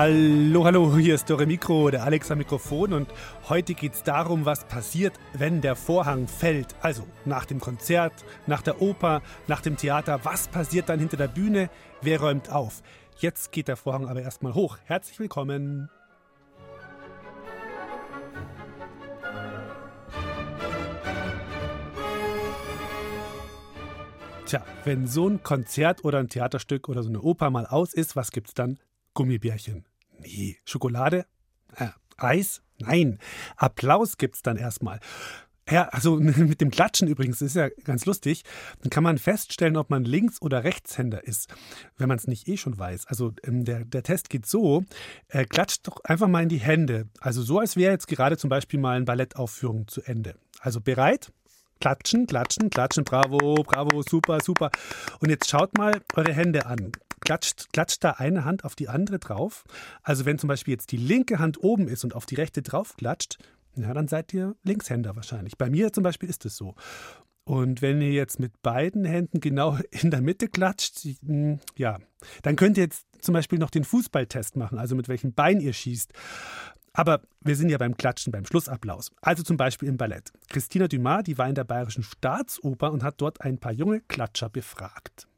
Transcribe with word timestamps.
Hallo, 0.00 0.64
hallo, 0.64 0.96
hier 0.96 1.16
ist 1.16 1.28
Dore 1.28 1.44
Mikro, 1.44 1.90
der 1.90 2.04
Alex 2.04 2.30
am 2.30 2.38
Mikrofon 2.38 2.92
und 2.92 3.12
heute 3.48 3.74
geht 3.74 3.94
es 3.94 4.04
darum, 4.04 4.44
was 4.44 4.64
passiert, 4.64 5.18
wenn 5.32 5.60
der 5.60 5.74
Vorhang 5.74 6.28
fällt. 6.28 6.76
Also 6.82 7.04
nach 7.24 7.46
dem 7.46 7.58
Konzert, 7.58 8.12
nach 8.46 8.62
der 8.62 8.80
Oper, 8.80 9.22
nach 9.48 9.60
dem 9.60 9.76
Theater, 9.76 10.20
was 10.22 10.46
passiert 10.46 10.88
dann 10.88 11.00
hinter 11.00 11.16
der 11.16 11.26
Bühne? 11.26 11.68
Wer 12.00 12.20
räumt 12.20 12.48
auf? 12.48 12.80
Jetzt 13.16 13.50
geht 13.50 13.66
der 13.66 13.76
Vorhang 13.76 14.06
aber 14.06 14.22
erstmal 14.22 14.54
hoch. 14.54 14.78
Herzlich 14.84 15.18
willkommen. 15.18 15.90
Tja, 24.46 24.64
wenn 24.84 25.08
so 25.08 25.28
ein 25.28 25.42
Konzert 25.42 26.04
oder 26.04 26.20
ein 26.20 26.28
Theaterstück 26.28 26.88
oder 26.88 27.02
so 27.02 27.08
eine 27.08 27.20
Oper 27.20 27.50
mal 27.50 27.66
aus 27.66 27.92
ist, 27.92 28.14
was 28.14 28.30
gibt's 28.30 28.54
dann? 28.54 28.78
Gummibärchen. 29.18 29.84
Nee. 30.20 30.58
Schokolade? 30.64 31.26
Äh, 31.74 31.88
Eis? 32.18 32.62
Nein. 32.78 33.18
Applaus 33.56 34.16
gibt's 34.16 34.42
dann 34.42 34.56
erstmal. 34.56 35.00
Ja, 35.68 35.88
also 35.88 36.14
mit 36.20 36.60
dem 36.60 36.70
Klatschen 36.70 37.08
übrigens, 37.08 37.42
ist 37.42 37.56
ja 37.56 37.68
ganz 37.82 38.06
lustig. 38.06 38.44
Dann 38.80 38.90
kann 38.90 39.02
man 39.02 39.18
feststellen, 39.18 39.76
ob 39.76 39.90
man 39.90 40.04
Links- 40.04 40.40
oder 40.40 40.62
Rechtshänder 40.62 41.26
ist, 41.26 41.52
wenn 41.96 42.06
man 42.06 42.16
es 42.16 42.28
nicht 42.28 42.46
eh 42.46 42.56
schon 42.56 42.78
weiß. 42.78 43.08
Also 43.08 43.32
ähm, 43.42 43.64
der, 43.64 43.84
der 43.84 44.04
Test 44.04 44.30
geht 44.30 44.46
so, 44.46 44.84
äh, 45.26 45.44
klatscht 45.46 45.88
doch 45.88 46.04
einfach 46.04 46.28
mal 46.28 46.44
in 46.44 46.48
die 46.48 46.60
Hände. 46.60 47.08
Also 47.18 47.42
so, 47.42 47.58
als 47.58 47.74
wäre 47.74 47.90
jetzt 47.90 48.06
gerade 48.06 48.36
zum 48.36 48.50
Beispiel 48.50 48.78
mal 48.78 48.94
eine 48.94 49.04
Ballettaufführung 49.04 49.88
zu 49.88 50.00
Ende. 50.02 50.36
Also 50.60 50.80
bereit? 50.80 51.32
Klatschen, 51.80 52.28
klatschen, 52.28 52.70
klatschen, 52.70 53.02
bravo, 53.02 53.64
bravo, 53.64 54.00
super, 54.08 54.38
super. 54.40 54.70
Und 55.18 55.30
jetzt 55.30 55.50
schaut 55.50 55.76
mal 55.76 56.00
eure 56.14 56.32
Hände 56.32 56.66
an. 56.66 56.92
Klatscht, 57.20 57.72
klatscht 57.72 58.02
da 58.04 58.12
eine 58.12 58.44
Hand 58.44 58.64
auf 58.64 58.74
die 58.74 58.88
andere 58.88 59.18
drauf. 59.18 59.64
Also 60.02 60.24
wenn 60.24 60.38
zum 60.38 60.48
Beispiel 60.48 60.72
jetzt 60.72 60.92
die 60.92 60.96
linke 60.96 61.38
Hand 61.38 61.62
oben 61.62 61.88
ist 61.88 62.04
und 62.04 62.14
auf 62.14 62.26
die 62.26 62.36
rechte 62.36 62.62
drauf 62.62 62.96
klatscht, 62.96 63.38
ja, 63.76 63.94
dann 63.94 64.08
seid 64.08 64.32
ihr 64.34 64.56
Linkshänder 64.64 65.14
wahrscheinlich. 65.16 65.56
Bei 65.56 65.70
mir 65.70 65.92
zum 65.92 66.02
Beispiel 66.02 66.28
ist 66.28 66.44
es 66.44 66.56
so. 66.56 66.74
Und 67.44 67.80
wenn 67.80 68.02
ihr 68.02 68.12
jetzt 68.12 68.38
mit 68.40 68.60
beiden 68.60 69.04
Händen 69.04 69.40
genau 69.40 69.78
in 69.90 70.10
der 70.10 70.20
Mitte 70.20 70.48
klatscht, 70.48 71.06
hm, 71.24 71.60
ja, 71.76 71.98
dann 72.42 72.56
könnt 72.56 72.76
ihr 72.76 72.84
jetzt 72.84 73.06
zum 73.20 73.32
Beispiel 73.32 73.58
noch 73.58 73.70
den 73.70 73.84
Fußballtest 73.84 74.56
machen, 74.56 74.78
also 74.78 74.94
mit 74.94 75.08
welchem 75.08 75.32
Bein 75.32 75.60
ihr 75.60 75.72
schießt. 75.72 76.12
Aber 76.92 77.22
wir 77.42 77.54
sind 77.54 77.70
ja 77.70 77.78
beim 77.78 77.96
Klatschen, 77.96 78.32
beim 78.32 78.44
Schlussapplaus. 78.44 79.12
Also 79.22 79.42
zum 79.42 79.56
Beispiel 79.56 79.88
im 79.88 79.96
Ballett. 79.96 80.32
Christina 80.48 80.88
Dumas, 80.88 81.22
die 81.24 81.38
war 81.38 81.48
in 81.48 81.54
der 81.54 81.64
Bayerischen 81.64 82.02
Staatsoper 82.02 82.90
und 82.92 83.02
hat 83.02 83.20
dort 83.20 83.40
ein 83.40 83.58
paar 83.58 83.72
junge 83.72 84.00
Klatscher 84.00 84.48
befragt. 84.48 85.28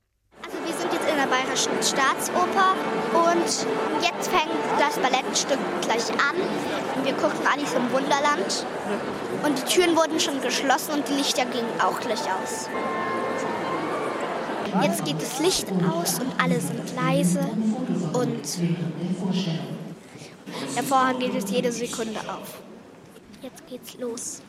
Also 0.42 0.56
wir 0.64 0.74
sind 0.74 0.92
jetzt 0.92 1.08
in 1.08 1.16
der 1.16 1.19
Bayerischen 1.30 1.72
Staatsoper 1.80 2.74
und 3.14 3.46
jetzt 4.02 4.28
fängt 4.30 4.50
das 4.78 4.98
Ballettstück 4.98 5.58
gleich 5.82 6.10
an. 6.10 6.36
Wir 7.04 7.12
gucken 7.14 7.46
Alice 7.46 7.72
im 7.74 7.90
Wunderland. 7.92 8.66
Und 9.44 9.56
die 9.58 9.72
Türen 9.72 9.96
wurden 9.96 10.18
schon 10.18 10.40
geschlossen 10.40 10.94
und 10.94 11.08
die 11.08 11.14
Lichter 11.14 11.44
gingen 11.46 11.80
auch 11.80 11.98
gleich 12.00 12.20
aus. 12.20 12.68
Jetzt 14.82 15.04
geht 15.04 15.20
das 15.22 15.38
Licht 15.40 15.66
aus 15.88 16.18
und 16.20 16.32
alle 16.42 16.60
sind 16.60 16.94
leise 16.96 17.40
und 18.12 18.42
der 20.76 20.82
Vorhang 20.82 21.18
geht 21.18 21.34
jetzt 21.34 21.50
jede 21.50 21.72
Sekunde 21.72 22.20
auf. 22.20 22.58
Jetzt 23.42 23.66
geht's 23.66 23.94
los. 23.98 24.42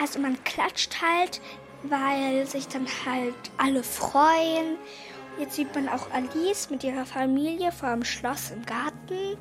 Also 0.00 0.18
man 0.18 0.42
klatscht 0.44 1.00
halt, 1.00 1.40
weil 1.88 2.46
sich 2.46 2.68
dann 2.68 2.86
halt 3.06 3.34
alle 3.56 3.82
freuen. 3.82 4.76
Jetzt 5.38 5.56
sieht 5.56 5.74
man 5.74 5.88
auch 5.88 6.10
Alice 6.12 6.70
mit 6.70 6.84
ihrer 6.84 7.06
Familie 7.06 7.72
vor 7.72 7.90
dem 7.90 8.04
Schloss 8.04 8.50
im 8.50 8.64
Garten. 8.64 9.36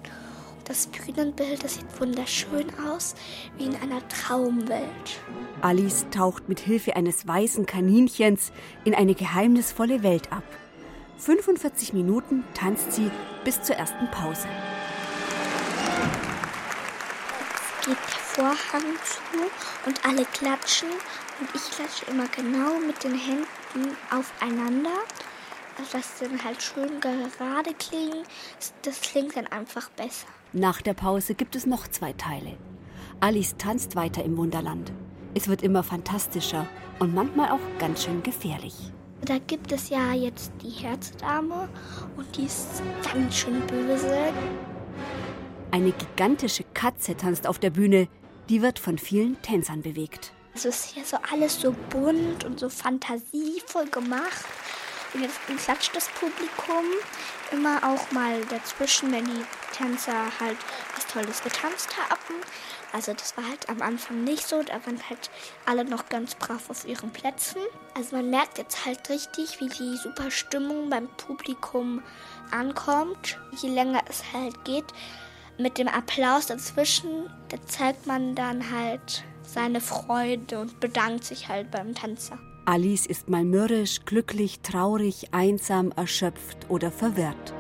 Das 0.66 0.88
Bühnenbild, 0.88 1.64
das 1.64 1.76
sieht 1.76 2.00
wunderschön 2.00 2.68
aus, 2.90 3.16
wie 3.58 3.66
in 3.66 3.76
einer 3.76 4.08
Traumwelt. 4.08 5.20
Alice 5.62 6.06
taucht 6.10 6.48
mit 6.48 6.60
Hilfe 6.62 6.96
eines 6.96 7.28
weißen 7.28 7.66
Kaninchens 7.66 8.52
in 8.86 8.96
eine 8.96 9.14
geheimnisvolle 9.14 10.04
Welt 10.04 10.32
ab. 10.32 10.44
45 11.18 11.94
Minuten 11.94 12.44
tanzt 12.54 12.94
sie 12.94 13.12
bis 13.44 13.62
zur 13.62 13.76
ersten 13.76 14.10
Pause. 14.10 14.48
Vorhang 18.34 18.96
zu 19.04 19.88
und 19.88 20.06
alle 20.06 20.26
klatschen. 20.26 20.90
Und 21.40 21.50
ich 21.54 21.72
klatsche 21.72 22.06
immer 22.10 22.28
genau 22.28 22.80
mit 22.86 23.04
den 23.04 23.16
Händen 23.16 23.96
aufeinander. 24.12 24.90
Dass 25.92 26.20
dann 26.20 26.44
halt 26.44 26.62
schön 26.62 27.00
gerade 27.00 27.74
klingen. 27.80 28.24
Das 28.84 29.02
klingt 29.02 29.36
dann 29.36 29.48
einfach 29.48 29.90
besser. 29.90 30.28
Nach 30.52 30.82
der 30.82 30.94
Pause 30.94 31.34
gibt 31.34 31.56
es 31.56 31.66
noch 31.66 31.88
zwei 31.88 32.14
Teile. 32.14 32.58
Alice 33.20 33.56
tanzt 33.58 33.96
weiter 33.96 34.24
im 34.24 34.38
Wunderland. 34.38 34.92
Es 35.34 35.48
wird 35.48 35.64
immer 35.64 35.84
fantastischer 35.84 36.68
und 37.00 37.14
manchmal 37.14 37.52
auch 37.52 37.80
ganz 37.80 38.04
schön 38.04 38.22
gefährlich. 38.22 38.76
Da 39.22 39.38
gibt 39.40 39.72
es 39.72 39.90
ja 39.90 40.14
jetzt 40.14 40.52
die 40.62 40.70
Herzdame 40.70 41.70
und 42.18 42.36
die 42.36 42.44
ist 42.44 42.84
ganz 43.12 43.36
schön 43.36 43.66
böse. 43.68 44.34
Eine 45.72 45.92
gigantische 45.92 46.66
Katze 46.74 47.16
tanzt 47.16 47.48
auf 47.48 47.58
der 47.58 47.72
Bühne, 47.72 48.10
die 48.50 48.62
wird 48.62 48.80
von 48.80 48.98
vielen 48.98 49.42
Tänzern 49.42 49.82
bewegt. 49.82 50.32
Es 50.56 50.66
ist 50.66 50.86
hier 50.86 51.04
so 51.04 51.18
alles 51.32 51.60
so 51.60 51.76
bunt 51.90 52.44
und 52.44 52.60
so 52.60 52.70
fantasievoll 52.70 53.88
gemacht. 53.88 54.46
Und 55.14 55.22
jetzt 55.22 55.40
klatscht 55.64 55.96
das 55.96 56.08
Publikum 56.10 56.86
immer 57.52 57.78
auch 57.84 58.12
mal 58.12 58.44
dazwischen, 58.46 59.12
wenn 59.12 59.26
die 59.26 59.46
Tänzer 59.76 60.26
halt 60.40 60.58
was 60.96 61.06
Tolles 61.08 61.44
getanzt 61.44 61.96
haben. 61.98 62.36
Also 62.92 63.14
das 63.14 63.36
war 63.38 63.48
halt 63.48 63.70
am 63.70 63.82
Anfang 63.82 64.24
nicht 64.24 64.48
so, 64.48 64.62
da 64.62 64.74
waren 64.86 65.00
halt 65.10 65.32
alle 65.66 65.84
noch 65.86 66.10
ganz 66.10 66.36
brav 66.36 66.70
auf 66.70 66.86
ihren 66.86 67.12
Plätzen. 67.12 67.62
Also 67.96 68.16
man 68.16 68.30
merkt 68.30 68.60
jetzt 68.60 68.86
halt 68.86 69.10
richtig, 69.10 69.60
wie 69.60 69.70
die 69.70 69.98
super 69.98 70.30
Stimmung 70.30 70.90
beim 70.90 71.08
Publikum 71.18 72.04
ankommt. 72.52 73.40
Je 73.62 73.70
länger 73.70 74.02
es 74.10 74.24
halt 74.32 74.64
geht, 74.64 74.86
mit 75.58 75.78
dem 75.78 75.88
Applaus 75.88 76.48
dazwischen, 76.48 77.30
da 77.50 77.58
zeigt 77.66 78.08
man 78.08 78.36
dann 78.36 78.72
halt 78.72 79.24
seine 79.44 79.82
Freude 79.82 80.60
und 80.60 80.80
bedankt 80.80 81.24
sich 81.24 81.48
halt 81.48 81.70
beim 81.72 81.94
Tänzer. 81.94 82.40
Alice 82.66 83.06
ist 83.06 83.30
mal 83.30 83.44
mürrisch, 83.44 84.06
glücklich, 84.06 84.62
traurig, 84.62 85.34
einsam, 85.34 85.92
erschöpft 85.92 86.70
oder 86.70 86.92
verwirrt. 86.92 87.54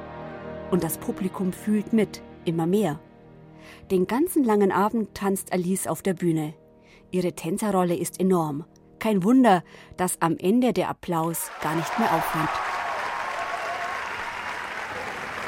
Und 0.71 0.83
das 0.83 0.97
Publikum 0.97 1.51
fühlt 1.51 1.93
mit, 1.93 2.21
immer 2.45 2.65
mehr. 2.65 2.99
Den 3.91 4.07
ganzen 4.07 4.43
langen 4.43 4.71
Abend 4.71 5.13
tanzt 5.13 5.51
Alice 5.51 5.87
auf 5.87 6.01
der 6.01 6.13
Bühne. 6.13 6.53
Ihre 7.11 7.33
Tänzerrolle 7.33 7.95
ist 7.95 8.19
enorm. 8.19 8.65
Kein 8.99 9.23
Wunder, 9.23 9.63
dass 9.97 10.21
am 10.21 10.37
Ende 10.37 10.71
der 10.71 10.89
Applaus 10.89 11.51
gar 11.61 11.75
nicht 11.75 11.99
mehr 11.99 12.13
aufhört. 12.13 12.49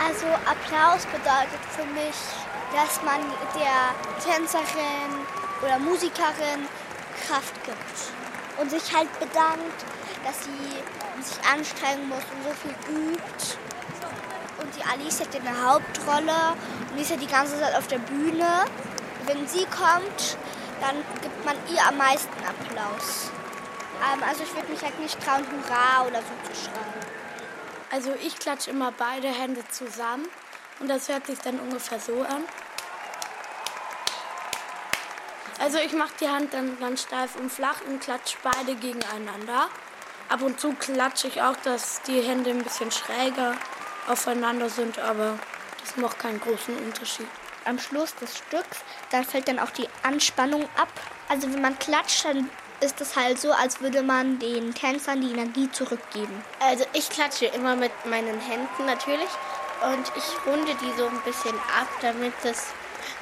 Also 0.06 0.28
Applaus 0.28 1.04
bedeutet 1.08 1.62
für 1.76 1.86
mich, 1.86 2.16
dass 2.72 3.02
man 3.02 3.22
der 3.58 3.96
Tänzerin 4.24 5.10
oder 5.64 5.80
Musikerin 5.80 6.68
Kraft 7.26 7.56
gibt 7.66 8.60
und 8.60 8.70
sich 8.70 8.96
halt 8.96 9.12
bedankt, 9.20 9.84
dass 10.24 10.44
sie 10.44 11.24
sich 11.24 11.44
anstrengen 11.52 12.08
muss 12.08 12.22
und 12.36 12.44
so 12.44 12.54
viel 12.62 12.76
übt. 12.96 13.58
Und 14.62 14.76
die 14.76 14.84
Alice 14.84 15.22
hat 15.22 15.36
eine 15.36 15.66
Hauptrolle 15.66 16.54
und 16.90 16.98
die 16.98 17.02
ist 17.02 17.10
ja 17.10 17.18
die 17.18 17.28
ganze 17.28 17.60
Zeit 17.60 17.76
auf 17.76 17.88
der 17.88 18.00
Bühne. 18.00 18.66
Wenn 19.26 19.48
sie 19.48 19.66
kommt, 19.66 20.38
dann 20.82 20.98
gibt 21.24 21.46
man 21.46 21.56
ihr 21.74 21.82
am 21.88 21.98
meisten 21.98 22.38
Applaus. 22.46 23.32
Ähm, 24.14 24.22
also 24.22 24.44
ich 24.44 24.54
würde 24.54 24.72
mich 24.72 24.84
halt 24.84 25.00
nicht 25.00 25.20
trauen, 25.26 25.46
Hurra 25.50 26.06
oder 26.06 26.20
so 26.20 26.54
zu 26.54 26.62
schreien. 26.62 27.05
Also 27.92 28.14
ich 28.22 28.38
klatsche 28.40 28.72
immer 28.72 28.92
beide 28.92 29.28
Hände 29.28 29.64
zusammen 29.70 30.28
und 30.80 30.88
das 30.90 31.08
hört 31.08 31.28
sich 31.28 31.40
dann 31.40 31.60
ungefähr 31.60 32.00
so 32.00 32.22
an. 32.24 32.44
Also 35.60 35.78
ich 35.78 35.94
mache 35.94 36.14
die 36.20 36.28
Hand 36.28 36.54
dann 36.54 36.78
ganz 36.80 37.04
steif 37.04 37.36
und 37.38 37.52
flach 37.52 37.82
und 37.88 38.02
klatsche 38.02 38.38
beide 38.44 38.76
gegeneinander. 38.76 39.70
Ab 40.28 40.42
und 40.42 40.60
zu 40.60 40.74
klatsche 40.74 41.28
ich 41.28 41.42
auch, 41.42 41.56
dass 41.64 42.02
die 42.02 42.22
Hände 42.22 42.50
ein 42.50 42.64
bisschen 42.64 42.92
schräger 42.92 43.56
aufeinander 44.08 44.70
sind, 44.70 45.00
aber 45.00 45.40
das 45.82 45.96
macht 45.98 46.20
keinen 46.20 46.42
großen 46.42 46.76
Unterschied. 46.78 47.28
Am 47.64 47.80
Schluss 47.80 48.14
des 48.16 48.38
Stücks, 48.38 48.80
da 49.12 49.24
fällt 49.24 49.48
dann 49.48 49.60
auch 49.60 49.70
die 49.70 49.88
Anspannung 50.04 50.64
ab. 50.78 50.90
Also 51.30 51.52
wenn 51.52 51.62
man 51.62 51.80
klatscht, 51.80 52.26
dann 52.26 52.50
ist 52.82 53.02
es 53.02 53.16
halt 53.16 53.40
so, 53.40 53.52
als 53.52 53.82
würde 53.82 54.04
man 54.04 54.40
den 54.40 54.74
Tänzern 54.74 55.22
die 55.22 55.32
Energie 55.32 55.72
zurückgeben. 55.72 56.44
Also 56.60 56.86
ich 56.94 57.10
klatsche 57.10 57.46
immer 57.48 57.76
mit 57.76 57.92
meinen 58.06 58.40
Händen 58.40 58.86
natürlich 58.86 59.30
und 59.82 60.12
ich 60.16 60.48
runde 60.48 60.76
die 60.76 60.98
so 60.98 61.08
ein 61.08 61.22
bisschen 61.22 61.56
ab, 61.80 61.88
damit 62.02 62.34
es, 62.44 62.68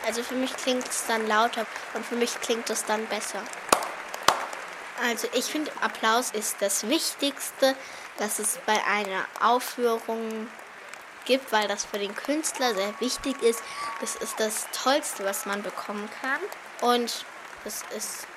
also 0.05 0.23
für 0.23 0.35
mich 0.35 0.55
klingt 0.55 0.87
es 0.87 1.05
dann 1.07 1.27
lauter 1.27 1.65
und 1.93 2.05
für 2.05 2.15
mich 2.15 2.39
klingt 2.41 2.69
es 2.69 2.85
dann 2.85 3.05
besser. 3.07 3.41
Also 5.03 5.27
ich 5.33 5.45
finde, 5.45 5.71
Applaus 5.81 6.31
ist 6.31 6.57
das 6.59 6.87
Wichtigste, 6.87 7.75
dass 8.17 8.39
es 8.39 8.59
bei 8.65 8.79
einer 8.85 9.25
Aufführung 9.41 10.47
gibt, 11.25 11.51
weil 11.51 11.67
das 11.67 11.85
für 11.85 11.99
den 11.99 12.15
Künstler 12.15 12.73
sehr 12.75 12.93
wichtig 12.99 13.41
ist. 13.41 13.61
Das 14.01 14.15
ist 14.15 14.39
das 14.39 14.67
Tollste, 14.71 15.25
was 15.25 15.45
man 15.45 15.63
bekommen 15.63 16.09
kann. 16.21 16.39
Und 16.89 17.25
es 17.65 17.83
ist 17.95 18.27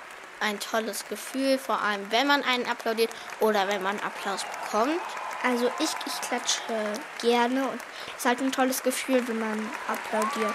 ein 0.40 0.60
tolles 0.60 1.06
Gefühl, 1.08 1.58
vor 1.58 1.80
allem 1.82 2.10
wenn 2.10 2.26
man 2.26 2.42
einen 2.42 2.66
applaudiert 2.66 3.10
oder 3.40 3.68
wenn 3.68 3.82
man 3.82 3.98
Applaus 4.00 4.44
bekommt. 4.44 5.00
Also 5.42 5.70
ich, 5.78 5.90
ich 6.06 6.20
klatsche 6.22 6.60
gerne 7.20 7.68
und 7.68 7.80
es 8.08 8.18
ist 8.18 8.26
halt 8.26 8.40
ein 8.40 8.52
tolles 8.52 8.82
Gefühl, 8.82 9.26
wenn 9.28 9.38
man 9.38 9.70
applaudiert. 9.86 10.54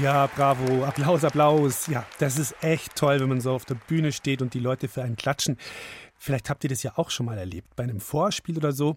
Ja, 0.00 0.28
bravo, 0.28 0.84
Applaus, 0.84 1.24
Applaus. 1.24 1.88
Ja, 1.88 2.06
das 2.18 2.38
ist 2.38 2.54
echt 2.62 2.94
toll, 2.94 3.18
wenn 3.18 3.28
man 3.28 3.40
so 3.40 3.52
auf 3.52 3.64
der 3.64 3.74
Bühne 3.74 4.12
steht 4.12 4.42
und 4.42 4.54
die 4.54 4.60
Leute 4.60 4.86
für 4.86 5.02
einen 5.02 5.16
klatschen. 5.16 5.56
Vielleicht 6.16 6.50
habt 6.50 6.62
ihr 6.62 6.70
das 6.70 6.84
ja 6.84 6.92
auch 6.96 7.10
schon 7.10 7.26
mal 7.26 7.36
erlebt, 7.36 7.74
bei 7.74 7.82
einem 7.82 8.00
Vorspiel 8.00 8.56
oder 8.56 8.70
so. 8.70 8.96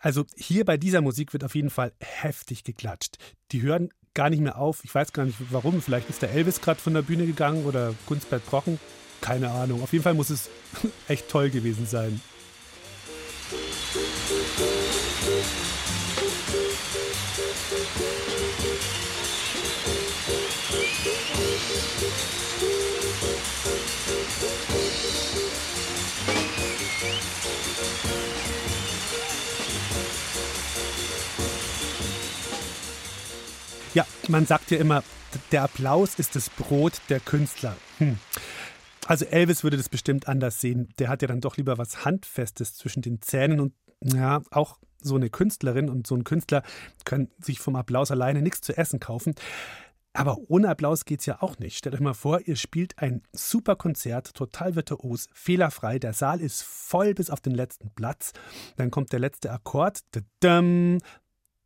Also 0.00 0.24
hier 0.34 0.64
bei 0.64 0.78
dieser 0.78 1.02
Musik 1.02 1.32
wird 1.32 1.44
auf 1.44 1.54
jeden 1.54 1.70
Fall 1.70 1.92
heftig 2.00 2.64
geklatscht. 2.64 3.18
Die 3.52 3.62
hören 3.62 3.90
gar 4.14 4.30
nicht 4.30 4.40
mehr 4.40 4.58
auf. 4.58 4.82
Ich 4.82 4.94
weiß 4.94 5.12
gar 5.12 5.26
nicht 5.26 5.36
warum. 5.50 5.80
Vielleicht 5.82 6.08
ist 6.08 6.22
der 6.22 6.32
Elvis 6.32 6.60
gerade 6.60 6.80
von 6.80 6.94
der 6.94 7.02
Bühne 7.02 7.26
gegangen 7.26 7.64
oder 7.66 7.94
Gunstbert 8.06 8.44
Brocken. 8.46 8.80
Keine 9.20 9.50
Ahnung. 9.50 9.82
Auf 9.82 9.92
jeden 9.92 10.02
Fall 10.02 10.14
muss 10.14 10.30
es 10.30 10.48
echt 11.08 11.28
toll 11.28 11.50
gewesen 11.50 11.86
sein. 11.86 12.20
Ja, 33.94 34.06
man 34.28 34.46
sagt 34.46 34.70
ja 34.70 34.78
immer, 34.78 35.02
der 35.50 35.62
Applaus 35.64 36.14
ist 36.14 36.36
das 36.36 36.48
Brot 36.50 37.00
der 37.08 37.20
Künstler. 37.20 37.76
Hm. 37.98 38.18
Also 39.06 39.24
Elvis 39.24 39.64
würde 39.64 39.76
das 39.76 39.88
bestimmt 39.88 40.28
anders 40.28 40.60
sehen. 40.60 40.88
Der 40.98 41.08
hat 41.08 41.22
ja 41.22 41.28
dann 41.28 41.40
doch 41.40 41.56
lieber 41.56 41.78
was 41.78 42.04
Handfestes 42.04 42.74
zwischen 42.76 43.02
den 43.02 43.20
Zähnen 43.20 43.58
und 43.58 43.74
ja, 44.02 44.42
auch 44.50 44.78
so 45.02 45.16
eine 45.16 45.30
Künstlerin 45.30 45.88
und 45.88 46.06
so 46.06 46.14
ein 46.14 46.24
Künstler 46.24 46.62
können 47.04 47.30
sich 47.40 47.58
vom 47.58 47.74
Applaus 47.74 48.10
alleine 48.10 48.42
nichts 48.42 48.60
zu 48.60 48.76
essen 48.76 49.00
kaufen. 49.00 49.34
Aber 50.12 50.38
ohne 50.48 50.68
Applaus 50.68 51.04
geht 51.04 51.20
es 51.20 51.26
ja 51.26 51.40
auch 51.40 51.58
nicht. 51.58 51.76
Stellt 51.78 51.94
euch 51.94 52.00
mal 52.00 52.14
vor, 52.14 52.40
ihr 52.40 52.56
spielt 52.56 52.98
ein 52.98 53.22
super 53.32 53.76
Konzert, 53.76 54.34
total 54.34 54.74
virtuos, 54.74 55.28
fehlerfrei. 55.32 55.98
Der 55.98 56.12
Saal 56.12 56.40
ist 56.40 56.62
voll 56.62 57.14
bis 57.14 57.30
auf 57.30 57.40
den 57.40 57.54
letzten 57.54 57.90
Platz. 57.90 58.32
Dann 58.76 58.90
kommt 58.90 59.12
der 59.12 59.20
letzte 59.20 59.50
Akkord. 59.52 60.00
Dann 60.40 61.00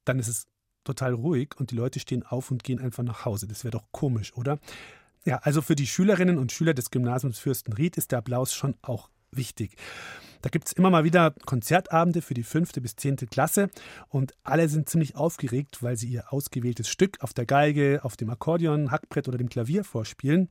ist 0.07 0.29
es 0.29 0.47
total 0.85 1.15
ruhig 1.15 1.51
und 1.59 1.71
die 1.71 1.77
Leute 1.77 2.01
stehen 2.01 2.23
auf 2.23 2.51
und 2.51 2.65
gehen 2.65 2.81
einfach 2.81 3.03
nach 3.03 3.25
Hause. 3.25 3.47
Das 3.47 3.65
wäre 3.65 3.73
doch 3.73 3.85
komisch, 3.91 4.35
oder? 4.37 4.59
Ja, 5.25 5.39
also 5.39 5.63
für 5.63 5.75
die 5.75 5.87
Schülerinnen 5.87 6.39
und 6.39 6.53
Schüler 6.53 6.75
des 6.75 6.91
Gymnasiums 6.91 7.39
Fürstenried 7.39 7.97
ist 7.97 8.13
der 8.13 8.19
Applaus 8.19 8.53
schon 8.53 8.75
auch 8.83 9.09
wichtig. 9.31 9.77
Da 10.43 10.51
gibt 10.51 10.67
es 10.67 10.75
immer 10.75 10.91
mal 10.91 11.05
wieder 11.05 11.35
Konzertabende 11.47 12.21
für 12.21 12.35
die 12.35 12.43
fünfte 12.43 12.83
bis 12.83 12.97
zehnte 12.97 13.27
Klasse 13.27 13.71
und 14.11 14.35
alle 14.43 14.69
sind 14.69 14.91
ziemlich 14.91 15.17
aufgeregt, 15.17 15.83
weil 15.83 15.97
sie 15.97 16.09
ihr 16.09 16.33
ausgewähltes 16.33 16.89
Stück 16.89 17.23
auf 17.23 17.33
der 17.33 17.47
Geige, 17.47 18.01
auf 18.03 18.19
dem 18.19 18.29
Akkordeon, 18.29 18.91
Hackbrett 18.91 19.27
oder 19.27 19.39
dem 19.39 19.49
Klavier 19.49 19.85
vorspielen 19.85 20.51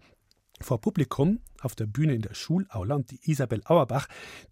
vor 0.62 0.82
Publikum 0.82 1.40
auf 1.62 1.76
der 1.76 1.86
Bühne 1.86 2.16
in 2.16 2.22
der 2.22 2.34
Schulaula 2.34 2.96
und 2.96 3.12
die 3.12 3.20
Isabel 3.30 3.62
Auerbach, 3.66 4.08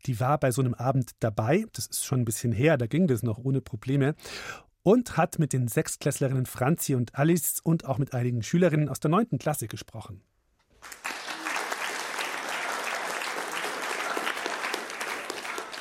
die 0.05 0.19
war 0.19 0.39
bei 0.39 0.51
so 0.51 0.61
einem 0.61 0.73
Abend 0.73 1.11
dabei. 1.19 1.65
Das 1.73 1.87
ist 1.87 2.05
schon 2.05 2.21
ein 2.21 2.25
bisschen 2.25 2.51
her, 2.51 2.77
da 2.77 2.87
ging 2.87 3.07
das 3.07 3.23
noch 3.23 3.37
ohne 3.37 3.61
Probleme 3.61 4.15
und 4.83 5.17
hat 5.17 5.39
mit 5.39 5.53
den 5.53 5.67
Sechstklässlerinnen 5.67 6.45
Franzi 6.45 6.95
und 6.95 7.15
Alice 7.15 7.59
und 7.63 7.85
auch 7.85 7.97
mit 7.97 8.13
einigen 8.13 8.43
Schülerinnen 8.43 8.89
aus 8.89 8.99
der 8.99 9.11
neunten 9.11 9.39
Klasse 9.39 9.67
gesprochen. 9.67 10.21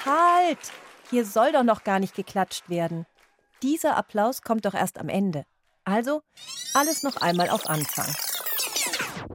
Halt! 0.05 0.59
Hier 1.11 1.25
soll 1.25 1.53
doch 1.53 1.65
noch 1.65 1.85
gar 1.85 1.99
nicht 1.99 2.15
geklatscht 2.15 2.69
werden. 2.69 3.07
Dieser 3.63 3.97
Applaus 3.97 4.43
kommt 4.43 4.65
doch 4.65 4.75
erst 4.75 4.99
am 4.99 5.09
Ende. 5.09 5.45
Also 5.85 6.23
alles 6.75 7.03
noch 7.03 7.17
einmal 7.17 7.51
auf 7.51 7.69
Anfang. 7.69 8.07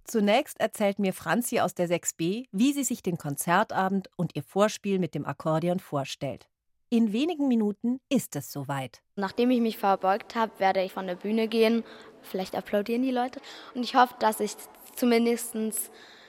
Zunächst 0.05 0.59
erzählt 0.59 0.99
mir 0.99 1.13
Franzi 1.13 1.59
aus 1.59 1.73
der 1.73 1.89
6b, 1.89 2.45
wie 2.51 2.73
sie 2.73 2.83
sich 2.83 3.03
den 3.03 3.17
Konzertabend 3.17 4.09
und 4.15 4.35
ihr 4.35 4.43
Vorspiel 4.43 4.99
mit 4.99 5.15
dem 5.15 5.25
Akkordeon 5.25 5.79
vorstellt. 5.79 6.47
In 6.95 7.11
wenigen 7.11 7.49
Minuten 7.49 7.99
ist 8.07 8.37
es 8.37 8.53
soweit. 8.53 9.01
Nachdem 9.17 9.51
ich 9.51 9.59
mich 9.59 9.77
verbeugt 9.77 10.33
habe, 10.33 10.53
werde 10.59 10.81
ich 10.81 10.93
von 10.93 11.07
der 11.07 11.15
Bühne 11.15 11.49
gehen. 11.49 11.83
Vielleicht 12.21 12.55
applaudieren 12.55 13.01
die 13.01 13.11
Leute. 13.11 13.41
Und 13.73 13.83
ich 13.83 13.95
hoffe, 13.95 14.15
dass 14.19 14.39
ich 14.39 14.55
zumindest 14.95 15.55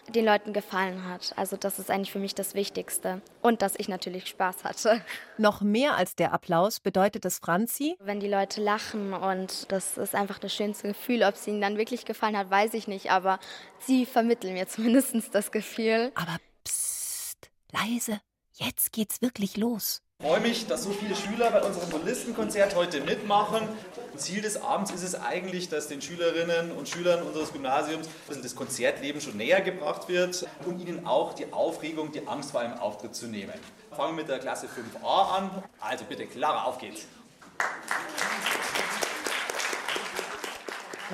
den 0.09 0.25
Leuten 0.25 0.53
gefallen 0.53 1.05
hat. 1.05 1.35
Also 1.37 1.57
das 1.57 1.79
ist 1.79 1.89
eigentlich 1.89 2.11
für 2.11 2.19
mich 2.19 2.35
das 2.35 2.55
Wichtigste. 2.55 3.23
Und 3.43 3.63
dass 3.63 3.77
ich 3.79 3.87
natürlich 3.87 4.27
Spaß 4.27 4.65
hatte. 4.65 5.01
Noch 5.39 5.61
mehr 5.61 5.97
als 5.97 6.17
der 6.17 6.33
Applaus 6.33 6.81
bedeutet 6.81 7.25
es 7.27 7.39
Franzi. 7.39 7.95
Wenn 8.01 8.19
die 8.19 8.27
Leute 8.27 8.61
lachen 8.61 9.13
und 9.13 9.71
das 9.71 9.97
ist 9.97 10.17
einfach 10.17 10.41
das 10.41 10.53
schönste 10.53 10.89
Gefühl. 10.89 11.23
Ob 11.23 11.37
es 11.37 11.47
ihnen 11.47 11.61
dann 11.61 11.79
wirklich 11.79 12.05
gefallen 12.07 12.37
hat, 12.37 12.51
weiß 12.51 12.75
ich 12.75 12.89
nicht. 12.89 13.13
Aber 13.13 13.39
sie 13.79 14.05
vermitteln 14.05 14.55
mir 14.55 14.67
zumindest 14.67 15.33
das 15.33 15.53
Gefühl. 15.53 16.11
Aber 16.17 16.39
psst, 16.65 17.53
leise. 17.71 18.21
Jetzt 18.55 18.91
geht's 18.91 19.23
wirklich 19.23 19.57
los. 19.57 20.03
Ich 20.19 20.27
freue 20.33 20.41
mich, 20.41 20.67
dass 20.67 20.83
so 20.83 20.91
viele 20.91 21.15
Schüler 21.15 21.51
bei 21.51 21.63
unserem 21.63 21.91
Solistenkonzert 21.91 22.75
heute 22.75 23.01
mitmachen. 23.03 23.69
Ziel 24.17 24.41
des 24.41 24.61
Abends 24.61 24.91
ist 24.91 25.03
es 25.03 25.15
eigentlich, 25.15 25.69
dass 25.69 25.89
den 25.89 26.01
Schülerinnen 26.01 26.73
und 26.73 26.89
Schülern 26.89 27.23
unseres 27.23 27.53
Gymnasiums 27.53 28.09
das 28.27 28.57
Konzertleben 28.57 29.21
schon 29.21 29.37
näher 29.37 29.61
gebracht 29.61 30.09
wird 30.09 30.45
und 30.65 30.81
ihnen 30.81 31.07
auch 31.07 31.35
die 31.35 31.53
Aufregung, 31.53 32.13
die 32.13 32.27
Angst 32.27 32.51
vor 32.51 32.61
einem 32.61 32.79
Auftritt 32.79 33.15
zu 33.15 33.27
nehmen. 33.27 33.53
Fangen 33.95 34.17
wir 34.17 34.23
mit 34.23 34.29
der 34.29 34.39
Klasse 34.39 34.67
5a 34.67 35.37
an. 35.37 35.63
Also 35.81 36.05
bitte, 36.07 36.27
Clara, 36.27 36.65
auf 36.65 36.79
geht's. 36.79 37.07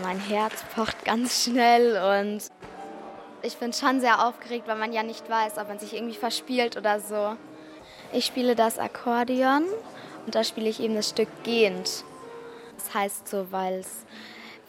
Mein 0.03 0.21
Herz 0.21 0.55
pocht 0.75 1.05
ganz 1.05 1.45
schnell 1.45 1.97
und 2.25 2.45
ich 3.43 3.57
bin 3.57 3.73
schon 3.73 4.01
sehr 4.01 4.27
aufgeregt, 4.27 4.69
weil 4.69 4.77
man 4.77 4.93
ja 4.93 5.03
nicht 5.03 5.29
weiß, 5.29 5.59
ob 5.59 5.69
man 5.69 5.79
sich 5.81 5.93
irgendwie 5.93 6.17
verspielt 6.17 6.77
oder 6.77 7.01
so. 7.01 7.37
Ich 8.13 8.27
spiele 8.27 8.55
das 8.55 8.79
Akkordeon 8.79 9.65
und 10.27 10.35
da 10.35 10.45
spiele 10.45 10.69
ich 10.69 10.81
eben 10.81 10.95
das 10.95 11.09
Stück 11.09 11.29
gehend. 11.45 12.05
Das 12.77 12.95
heißt 12.95 13.29
so, 13.29 13.51
weil 13.51 13.81
es 13.81 14.05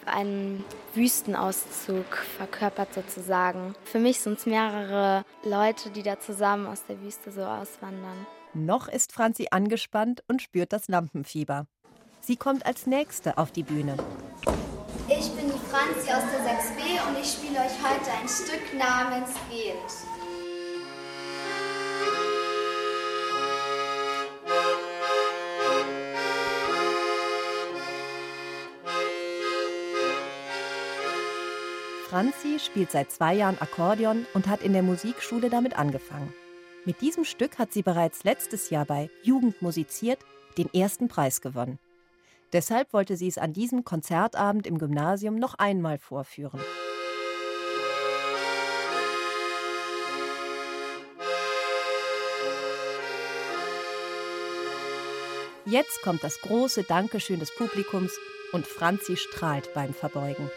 einen 0.06 0.64
Wüstenauszug 0.94 2.06
verkörpert 2.38 2.94
sozusagen. 2.94 3.76
Für 3.84 4.00
mich 4.00 4.20
sind 4.20 4.40
es 4.40 4.46
mehrere 4.46 5.26
Leute, 5.44 5.90
die 5.90 6.04
da 6.04 6.20
zusammen 6.20 6.68
aus 6.68 6.86
der 6.88 7.02
Wüste 7.02 7.32
so 7.32 7.42
auswandern. 7.42 8.26
Noch 8.54 8.88
ist 8.88 9.12
Franzi 9.12 9.48
angespannt 9.52 10.24
und 10.28 10.42
spürt 10.42 10.72
das 10.72 10.88
Lampenfieber. 10.88 11.66
Sie 12.22 12.38
kommt 12.38 12.66
als 12.66 12.86
Nächste 12.86 13.38
auf 13.38 13.52
die 13.52 13.64
Bühne. 13.64 13.98
Ich 15.10 15.32
bin 15.32 15.48
die 15.48 15.70
Franzi 15.70 16.12
aus 16.12 16.24
der 16.32 16.46
6b 16.46 17.10
und 17.10 17.20
ich 17.20 17.30
spiele 17.30 17.60
euch 17.60 17.78
heute 17.84 18.10
ein 18.22 18.30
Stück 18.30 18.74
namens 18.78 19.32
Gehend. 19.50 20.23
Franzi 32.14 32.60
spielt 32.60 32.92
seit 32.92 33.12
zwei 33.12 33.34
Jahren 33.34 33.58
Akkordeon 33.60 34.28
und 34.36 34.46
hat 34.46 34.62
in 34.62 34.74
der 34.74 34.84
Musikschule 34.84 35.50
damit 35.50 35.80
angefangen. 35.80 36.32
Mit 36.86 37.02
diesem 37.02 37.26
Stück 37.26 37.58
hat 37.58 37.74
sie 37.74 37.82
bereits 37.82 38.24
letztes 38.24 38.70
Jahr 38.70 38.86
bei 38.86 39.10
Jugend 39.24 39.64
musiziert 39.64 40.20
den 40.60 40.72
ersten 40.76 41.08
Preis 41.08 41.42
gewonnen. 41.42 41.80
Deshalb 42.52 42.94
wollte 42.94 43.18
sie 43.18 43.28
es 43.28 43.40
an 43.40 43.52
diesem 43.52 43.84
Konzertabend 43.84 44.68
im 44.68 44.78
Gymnasium 44.78 45.38
noch 45.38 45.56
einmal 45.56 45.98
vorführen. 45.98 46.60
Jetzt 55.66 56.04
kommt 56.04 56.24
das 56.24 56.40
große 56.42 56.84
Dankeschön 56.84 57.40
des 57.40 57.50
Publikums 57.56 58.16
und 58.52 58.68
Franzi 58.68 59.18
strahlt 59.18 59.74
beim 59.74 59.96
Verbeugen. 59.96 60.52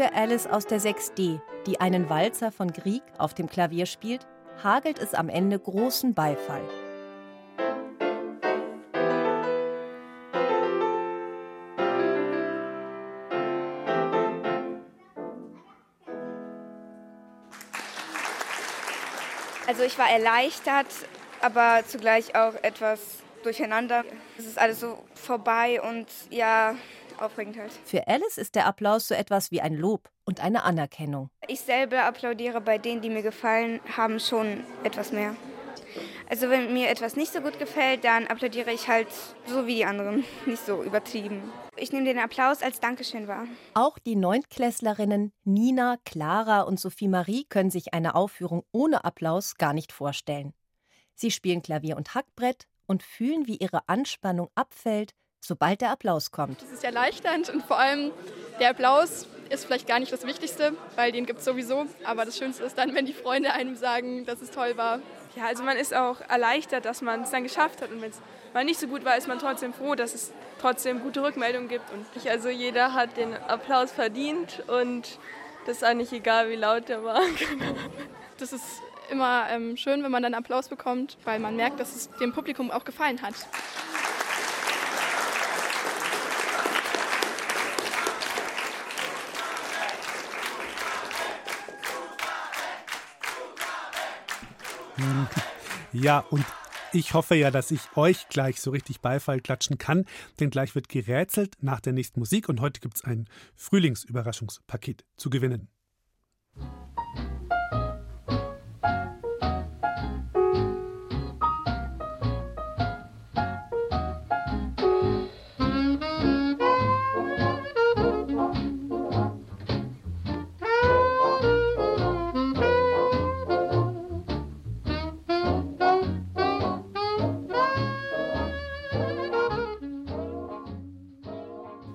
Für 0.00 0.14
Alice 0.14 0.46
aus 0.46 0.64
der 0.64 0.80
6D, 0.80 1.42
die 1.66 1.78
einen 1.78 2.08
Walzer 2.08 2.50
von 2.50 2.72
Grieg 2.72 3.02
auf 3.18 3.34
dem 3.34 3.50
Klavier 3.50 3.84
spielt, 3.84 4.26
hagelt 4.64 4.98
es 4.98 5.12
am 5.12 5.28
Ende 5.28 5.58
großen 5.58 6.14
Beifall. 6.14 6.62
Also 19.66 19.82
ich 19.82 19.98
war 19.98 20.08
erleichtert, 20.08 20.86
aber 21.42 21.82
zugleich 21.86 22.34
auch 22.34 22.54
etwas 22.62 23.18
durcheinander. 23.42 24.04
Es 24.38 24.46
ist 24.46 24.58
alles 24.58 24.80
so 24.80 25.04
vorbei 25.14 25.82
und 25.82 26.06
ja, 26.30 26.74
aufregend 27.20 27.58
halt. 27.58 27.72
Für 27.84 28.06
Alice 28.06 28.38
ist 28.38 28.54
der 28.54 28.66
Applaus 28.66 29.08
so 29.08 29.14
etwas 29.14 29.50
wie 29.50 29.60
ein 29.60 29.74
Lob 29.74 30.10
und 30.24 30.40
eine 30.40 30.64
Anerkennung. 30.64 31.30
Ich 31.48 31.60
selber 31.60 32.04
applaudiere 32.04 32.60
bei 32.60 32.78
denen, 32.78 33.00
die 33.00 33.10
mir 33.10 33.22
gefallen 33.22 33.80
haben, 33.96 34.20
schon 34.20 34.64
etwas 34.84 35.12
mehr. 35.12 35.36
Also 36.28 36.48
wenn 36.48 36.72
mir 36.72 36.88
etwas 36.88 37.16
nicht 37.16 37.32
so 37.32 37.40
gut 37.40 37.58
gefällt, 37.58 38.04
dann 38.04 38.26
applaudiere 38.28 38.72
ich 38.72 38.88
halt 38.88 39.08
so 39.46 39.66
wie 39.66 39.76
die 39.76 39.84
anderen, 39.84 40.24
nicht 40.46 40.64
so 40.64 40.82
übertrieben. 40.82 41.42
Ich 41.76 41.92
nehme 41.92 42.04
den 42.04 42.18
Applaus 42.18 42.62
als 42.62 42.78
Dankeschön 42.78 43.26
wahr. 43.26 43.46
Auch 43.74 43.98
die 43.98 44.16
Neuntklässlerinnen 44.16 45.32
Nina, 45.44 45.96
Clara 46.04 46.62
und 46.62 46.78
Sophie 46.78 47.08
Marie 47.08 47.44
können 47.48 47.70
sich 47.70 47.94
eine 47.94 48.14
Aufführung 48.14 48.64
ohne 48.70 49.04
Applaus 49.04 49.56
gar 49.56 49.72
nicht 49.72 49.92
vorstellen. 49.92 50.52
Sie 51.14 51.30
spielen 51.30 51.62
Klavier 51.62 51.96
und 51.96 52.14
Hackbrett 52.14 52.66
und 52.86 53.02
fühlen, 53.02 53.46
wie 53.46 53.56
ihre 53.56 53.88
Anspannung 53.88 54.50
abfällt, 54.54 55.14
sobald 55.40 55.80
der 55.80 55.90
Applaus 55.90 56.30
kommt. 56.30 56.62
Es 56.62 56.72
ist 56.72 56.84
erleichternd 56.84 57.48
und 57.50 57.64
vor 57.64 57.78
allem 57.78 58.12
der 58.60 58.70
Applaus 58.70 59.26
ist 59.50 59.64
vielleicht 59.64 59.88
gar 59.88 59.98
nicht 59.98 60.12
das 60.12 60.26
Wichtigste, 60.26 60.74
weil 60.96 61.12
den 61.12 61.26
gibt 61.26 61.40
es 61.40 61.44
sowieso. 61.44 61.86
Aber 62.04 62.24
das 62.24 62.38
Schönste 62.38 62.62
ist 62.62 62.78
dann, 62.78 62.94
wenn 62.94 63.04
die 63.04 63.12
Freunde 63.12 63.52
einem 63.52 63.76
sagen, 63.76 64.24
dass 64.24 64.40
es 64.40 64.50
toll 64.50 64.76
war. 64.76 65.00
Ja, 65.36 65.46
also 65.46 65.62
man 65.62 65.76
ist 65.76 65.94
auch 65.94 66.20
erleichtert, 66.28 66.84
dass 66.84 67.02
man 67.02 67.22
es 67.22 67.30
dann 67.30 67.42
geschafft 67.42 67.82
hat. 67.82 67.90
Und 67.90 68.00
wenn 68.00 68.10
es 68.10 68.20
mal 68.54 68.64
nicht 68.64 68.78
so 68.78 68.86
gut 68.86 69.04
war, 69.04 69.16
ist 69.16 69.28
man 69.28 69.38
trotzdem 69.38 69.72
froh, 69.72 69.94
dass 69.94 70.14
es 70.14 70.32
trotzdem 70.60 71.00
gute 71.00 71.22
Rückmeldungen 71.22 71.68
gibt. 71.68 71.84
Und 71.92 72.06
also 72.28 72.48
jeder 72.48 72.94
hat 72.94 73.16
den 73.16 73.34
Applaus 73.34 73.90
verdient 73.90 74.62
und 74.68 75.18
das 75.66 75.78
ist 75.78 75.84
eigentlich 75.84 76.12
egal, 76.12 76.48
wie 76.50 76.56
laut 76.56 76.88
der 76.88 77.04
war. 77.04 77.20
das 78.38 78.52
ist 78.52 78.64
immer 79.10 79.46
ähm, 79.50 79.76
schön, 79.76 80.02
wenn 80.02 80.10
man 80.10 80.22
dann 80.22 80.34
Applaus 80.34 80.68
bekommt, 80.68 81.16
weil 81.24 81.40
man 81.40 81.56
merkt, 81.56 81.80
dass 81.80 81.94
es 81.94 82.10
dem 82.18 82.32
Publikum 82.32 82.70
auch 82.70 82.84
gefallen 82.84 83.20
hat. 83.22 83.34
Ja, 95.92 96.20
und 96.30 96.44
ich 96.92 97.14
hoffe 97.14 97.34
ja, 97.36 97.50
dass 97.50 97.70
ich 97.70 97.80
euch 97.96 98.28
gleich 98.28 98.60
so 98.60 98.70
richtig 98.70 99.00
Beifall 99.00 99.40
klatschen 99.40 99.78
kann, 99.78 100.06
denn 100.40 100.50
gleich 100.50 100.74
wird 100.74 100.88
gerätselt 100.88 101.56
nach 101.60 101.80
der 101.80 101.92
nächsten 101.92 102.20
Musik 102.20 102.48
und 102.48 102.60
heute 102.60 102.80
gibt 102.80 102.96
es 102.96 103.04
ein 103.04 103.28
Frühlingsüberraschungspaket 103.54 105.04
zu 105.16 105.30
gewinnen. 105.30 105.68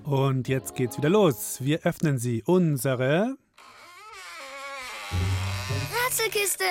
Und 0.06 0.48
jetzt 0.48 0.76
geht's 0.76 1.00
wieder 1.00 1.10
los. 1.10 1.58
Wir 1.62 1.82
öffnen 1.82 2.20
sie. 2.20 2.44
Unsere 2.46 3.38
Rätselkiste. 6.06 6.64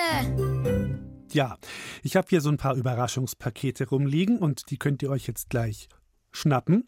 Ja, 1.33 1.57
ich 2.01 2.15
habe 2.15 2.27
hier 2.29 2.39
so 2.39 2.49
ein 2.49 2.55
paar 2.55 2.75
Überraschungspakete 2.75 3.89
rumliegen 3.89 4.39
und 4.39 4.69
die 4.69 4.77
könnt 4.77 5.03
ihr 5.03 5.09
euch 5.09 5.27
jetzt 5.27 5.49
gleich 5.49 5.89
schnappen. 6.31 6.87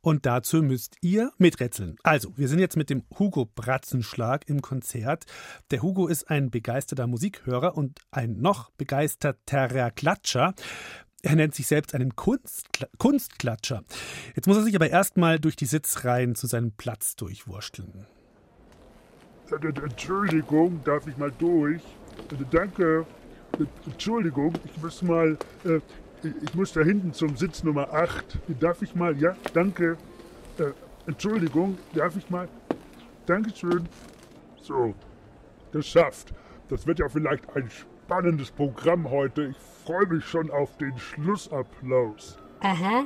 Und 0.00 0.24
dazu 0.24 0.62
müsst 0.62 0.96
ihr 1.00 1.32
miträtseln. 1.36 1.96
Also, 2.04 2.32
wir 2.36 2.46
sind 2.46 2.60
jetzt 2.60 2.76
mit 2.76 2.90
dem 2.90 3.02
Hugo 3.18 3.46
Bratzenschlag 3.46 4.48
im 4.48 4.62
Konzert. 4.62 5.24
Der 5.72 5.82
Hugo 5.82 6.06
ist 6.06 6.30
ein 6.30 6.50
begeisterter 6.50 7.08
Musikhörer 7.08 7.76
und 7.76 7.98
ein 8.12 8.36
noch 8.36 8.70
begeisterterer 8.70 9.90
Klatscher. 9.90 10.54
Er 11.22 11.34
nennt 11.34 11.54
sich 11.54 11.66
selbst 11.66 11.94
einen 11.94 12.14
Kunstkla 12.14 12.86
Kunstklatscher. 12.98 13.82
Jetzt 14.36 14.46
muss 14.46 14.56
er 14.56 14.62
sich 14.62 14.76
aber 14.76 14.88
erstmal 14.88 15.40
durch 15.40 15.56
die 15.56 15.66
Sitzreihen 15.66 16.34
zu 16.34 16.46
seinem 16.46 16.72
Platz 16.72 17.16
durchwursteln. 17.16 18.06
Entschuldigung, 19.50 20.80
darf 20.84 21.06
ich 21.06 21.16
mal 21.16 21.32
durch? 21.38 21.82
Danke. 22.50 23.06
Entschuldigung, 23.86 24.54
ich 24.64 24.80
muss 24.80 25.02
mal. 25.02 25.36
Äh, 25.64 25.80
ich 26.22 26.54
muss 26.54 26.72
da 26.72 26.82
hinten 26.82 27.12
zum 27.12 27.36
Sitz 27.36 27.62
Nummer 27.62 27.92
8. 27.92 28.38
Darf 28.60 28.82
ich 28.82 28.94
mal? 28.94 29.16
Ja, 29.16 29.36
danke. 29.54 29.96
Äh, 30.58 30.72
Entschuldigung, 31.06 31.78
darf 31.94 32.16
ich 32.16 32.28
mal? 32.28 32.48
Dankeschön. 33.26 33.88
So, 34.60 34.94
geschafft. 35.72 36.32
Das 36.68 36.86
wird 36.86 36.98
ja 36.98 37.08
vielleicht 37.08 37.48
ein 37.56 37.70
spannendes 38.08 38.50
Programm 38.50 39.10
heute. 39.10 39.48
Ich 39.48 39.58
freue 39.84 40.06
mich 40.06 40.24
schon 40.24 40.50
auf 40.50 40.78
den 40.78 40.96
Schlussapplaus. 40.96 42.38
Aha. 42.60 43.04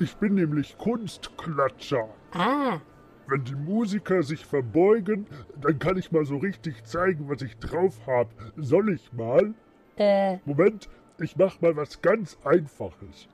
Ich 0.00 0.16
bin 0.16 0.34
nämlich 0.34 0.76
Kunstklatscher. 0.76 2.08
Ah. 2.32 2.80
Wenn 3.28 3.44
die 3.44 3.54
Musiker 3.54 4.24
sich 4.24 4.44
verbeugen, 4.44 5.28
dann 5.60 5.78
kann 5.78 5.96
ich 5.98 6.10
mal 6.10 6.24
so 6.24 6.36
richtig 6.38 6.82
zeigen, 6.82 7.28
was 7.28 7.42
ich 7.42 7.58
drauf 7.58 8.00
habe. 8.08 8.30
Soll 8.56 8.92
ich 8.92 9.12
mal? 9.12 9.54
Äh. 9.96 10.38
Moment, 10.44 10.88
ich 11.20 11.36
mach 11.36 11.60
mal 11.60 11.76
was 11.76 12.02
ganz 12.02 12.36
Einfaches. 12.42 13.28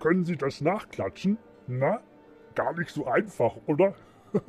Können 0.00 0.24
Sie 0.24 0.36
das 0.36 0.60
nachklatschen? 0.60 1.38
Na, 1.78 2.00
gar 2.54 2.78
nicht 2.78 2.90
so 2.90 3.06
einfach, 3.06 3.56
oder? 3.66 3.94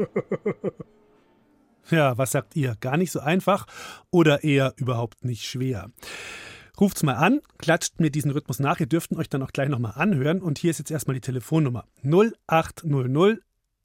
ja, 1.89 2.18
was 2.18 2.32
sagt 2.32 2.58
ihr? 2.58 2.75
Gar 2.82 2.98
nicht 2.98 3.12
so 3.12 3.22
einfach 3.22 3.65
oder 4.12 4.44
eher 4.44 4.74
überhaupt 4.75 5.24
nicht 5.24 5.46
schwer? 5.46 5.89
Ruft's 6.77 7.01
mal 7.03 7.13
an, 7.13 7.39
klatscht 7.60 8.01
mir 8.01 8.10
diesen 8.10 8.32
Rhythmus 8.32 8.60
nach. 8.60 8.82
Ihr 8.82 8.88
dürft 8.88 9.12
ihn 9.12 9.20
euch 9.20 9.30
dann 9.30 9.42
auch 9.42 9.53
gleich 9.53 9.70
nochmal 9.70 9.94
anhören. 9.96 10.42
Und 10.42 10.58
hier 10.58 10.72
ist 10.72 10.80
jetzt 10.80 10.92
erstmal 10.92 11.13
die 11.13 11.22
Telefonnummer 11.22 11.86
0800 12.03 13.39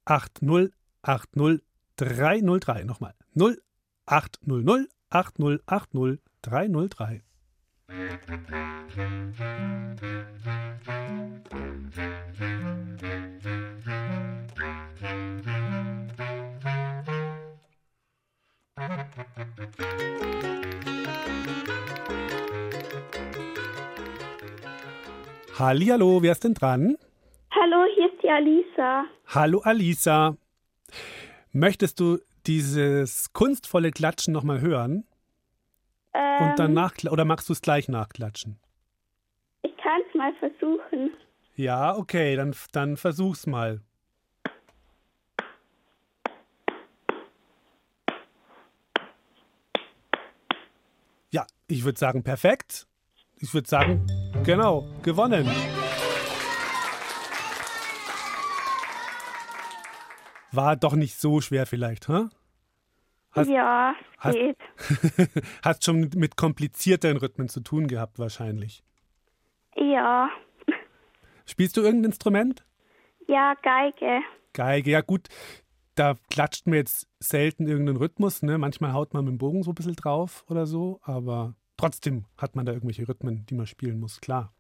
80 0.05 0.73
80 1.03 1.63
303. 1.97 2.85
Nochmal 2.85 3.15
0800 3.37 4.89
80 5.11 5.61
80 5.69 6.19
303. 6.43 7.23
Hallihallo, 25.59 26.23
wer 26.23 26.33
ist 26.33 26.45
denn 26.45 26.55
dran? 26.55 26.97
Hallo, 27.51 27.85
hier 27.95 28.13
ist 28.13 28.23
die 28.23 28.29
Alisa. 28.29 29.05
Hallo 29.27 29.61
Alisa. 29.65 30.37
Möchtest 31.53 31.99
du 32.01 32.19
dieses 32.47 33.33
kunstvolle 33.33 33.91
Klatschen 33.91 34.33
nochmal 34.35 34.61
hören? 34.61 35.05
Ähm, 36.19 36.51
Und 36.51 36.59
danach, 36.59 36.95
oder 37.11 37.25
magst 37.25 37.49
du 37.49 37.53
es 37.53 37.63
gleich 37.63 37.89
nachklatschen? 37.89 38.59
Ich 39.63 39.77
kann 39.77 40.01
es 40.09 40.15
mal 40.17 40.35
versuchen. 40.41 41.13
Ja, 41.55 41.97
okay, 41.97 42.35
dann, 42.35 42.55
dann 42.73 42.97
versuch's 42.97 43.47
mal. 43.47 43.81
Ja, 51.31 51.47
ich 51.69 51.85
würde 51.85 51.99
sagen, 51.99 52.23
perfekt. 52.23 52.87
Ich 53.37 53.55
würde 53.55 53.69
sagen, 53.69 54.07
genau, 54.45 54.89
gewonnen. 55.03 55.49
War 60.51 60.77
doch 60.77 60.95
nicht 60.95 61.21
so 61.21 61.41
schwer 61.41 61.67
vielleicht, 61.67 62.09
hä? 62.09 62.27
Hast, 63.39 63.49
ja, 63.49 63.95
geht. 64.33 64.57
hast 65.63 65.85
schon 65.85 66.11
mit 66.17 66.37
komplizierteren 66.37 67.17
Rhythmen 67.17 67.49
zu 67.49 67.61
tun 67.61 67.87
gehabt 67.87 68.19
wahrscheinlich. 68.19 68.83
Ja. 69.77 70.29
Spielst 71.47 71.77
du 71.77 71.83
irgendein 71.83 72.11
Instrument? 72.11 72.65
Ja, 73.27 73.55
Geige. 73.63 74.21
Geige, 74.53 74.91
ja 74.91 75.01
gut. 75.01 75.29
Da 75.95 76.17
klatscht 76.31 76.67
mir 76.67 76.77
jetzt 76.77 77.09
selten 77.19 77.67
irgendeinen 77.67 77.99
Rhythmus. 77.99 78.43
Ne? 78.43 78.59
Manchmal 78.59 78.93
haut 78.93 79.15
man 79.15 79.25
mit 79.25 79.33
dem 79.33 79.39
Bogen 79.39 79.63
so 79.63 79.73
ein 79.73 79.75
bisschen 79.75 79.97
drauf 79.97 80.45
oder 80.49 80.67
so, 80.67 81.01
aber 81.03 81.55
trotzdem 81.77 82.25
hat 82.37 82.57
man 82.57 82.67
da 82.67 82.73
irgendwelche 82.73 83.09
Rhythmen, 83.09 83.47
die 83.47 83.55
man 83.55 83.67
spielen 83.67 83.99
muss, 83.99 84.21
klar. 84.21 84.53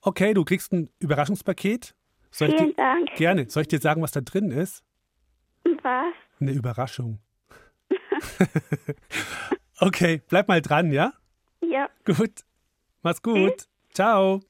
Okay, 0.00 0.34
du 0.34 0.44
kriegst 0.44 0.72
ein 0.72 0.90
Überraschungspaket. 0.98 1.94
Soll 2.30 2.48
Vielen 2.48 2.70
dir, 2.70 2.74
Dank. 2.74 3.14
Gerne. 3.16 3.48
Soll 3.48 3.62
ich 3.62 3.68
dir 3.68 3.78
sagen, 3.78 4.02
was 4.02 4.12
da 4.12 4.20
drin 4.20 4.50
ist? 4.50 4.82
Was? 5.64 6.14
Eine 6.40 6.52
Überraschung. 6.52 7.20
okay, 9.80 10.22
bleib 10.28 10.48
mal 10.48 10.62
dran, 10.62 10.92
ja? 10.92 11.12
Ja. 11.60 11.88
Gut. 12.04 12.44
Mach's 13.02 13.22
gut. 13.22 13.68
Ciao. 13.92 14.40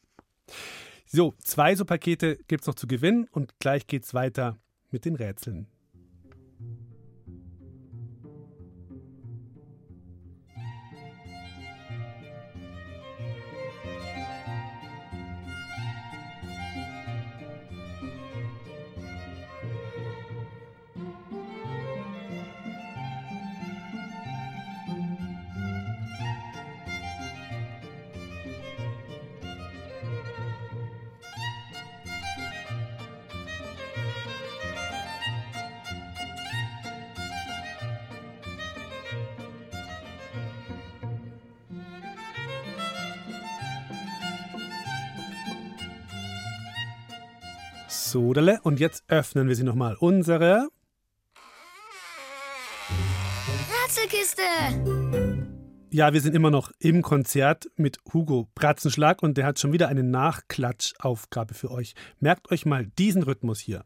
So, 1.07 1.35
zwei 1.43 1.75
so 1.75 1.85
Pakete 1.85 2.38
gibt's 2.49 2.67
noch 2.67 2.75
zu 2.75 2.87
gewinnen 2.87 3.29
und 3.33 3.59
gleich 3.59 3.87
geht's 3.87 4.14
weiter 4.14 4.59
mit 4.91 5.05
den 5.05 5.17
Rätseln. 5.17 5.67
Sodele. 48.12 48.61
Und 48.62 48.78
jetzt 48.78 49.04
öffnen 49.09 49.49
wir 49.49 49.57
sie 49.57 49.64
nochmal. 49.64 49.97
Unsere 49.99 50.69
Rätselkiste! 53.85 54.42
Ja, 55.90 56.12
wir 56.12 56.21
sind 56.21 56.35
immer 56.35 56.50
noch 56.50 56.73
im 56.78 57.02
Konzert 57.02 57.66
mit 57.76 57.99
Hugo 58.12 58.49
Bratzenschlag 58.54 59.23
und 59.23 59.37
der 59.37 59.45
hat 59.45 59.59
schon 59.59 59.73
wieder 59.73 59.88
eine 59.88 60.02
Nachklatschaufgabe 60.02 61.54
für 61.54 61.71
euch. 61.71 61.95
Merkt 62.19 62.50
euch 62.50 62.64
mal 62.64 62.87
diesen 62.87 63.23
Rhythmus 63.23 63.61
hier. 63.61 63.85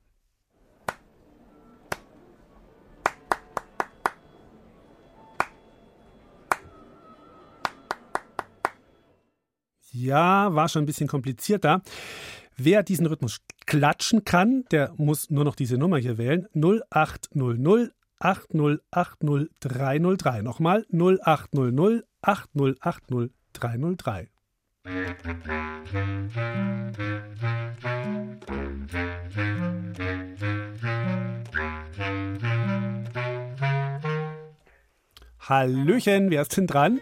Ja, 9.91 10.55
war 10.55 10.69
schon 10.69 10.83
ein 10.83 10.87
bisschen 10.87 11.09
komplizierter. 11.09 11.81
Wer 12.57 12.83
diesen 12.83 13.07
Rhythmus 13.07 13.43
klatschen 13.67 14.25
kann, 14.25 14.65
der 14.71 14.93
muss 14.97 15.29
nur 15.31 15.45
noch 15.45 15.57
diese 15.57 15.77
Nummer 15.77 15.99
hier 15.99 16.17
wählen. 16.19 16.47
0800 16.55 17.93
8080 18.19 19.51
303. 19.61 20.41
Nochmal 20.43 20.87
0800 20.91 22.05
8080 22.23 23.31
303. 23.53 24.29
Hallöchen, 35.49 36.31
wer 36.31 36.43
ist 36.43 36.57
denn 36.57 36.67
dran? 36.67 37.01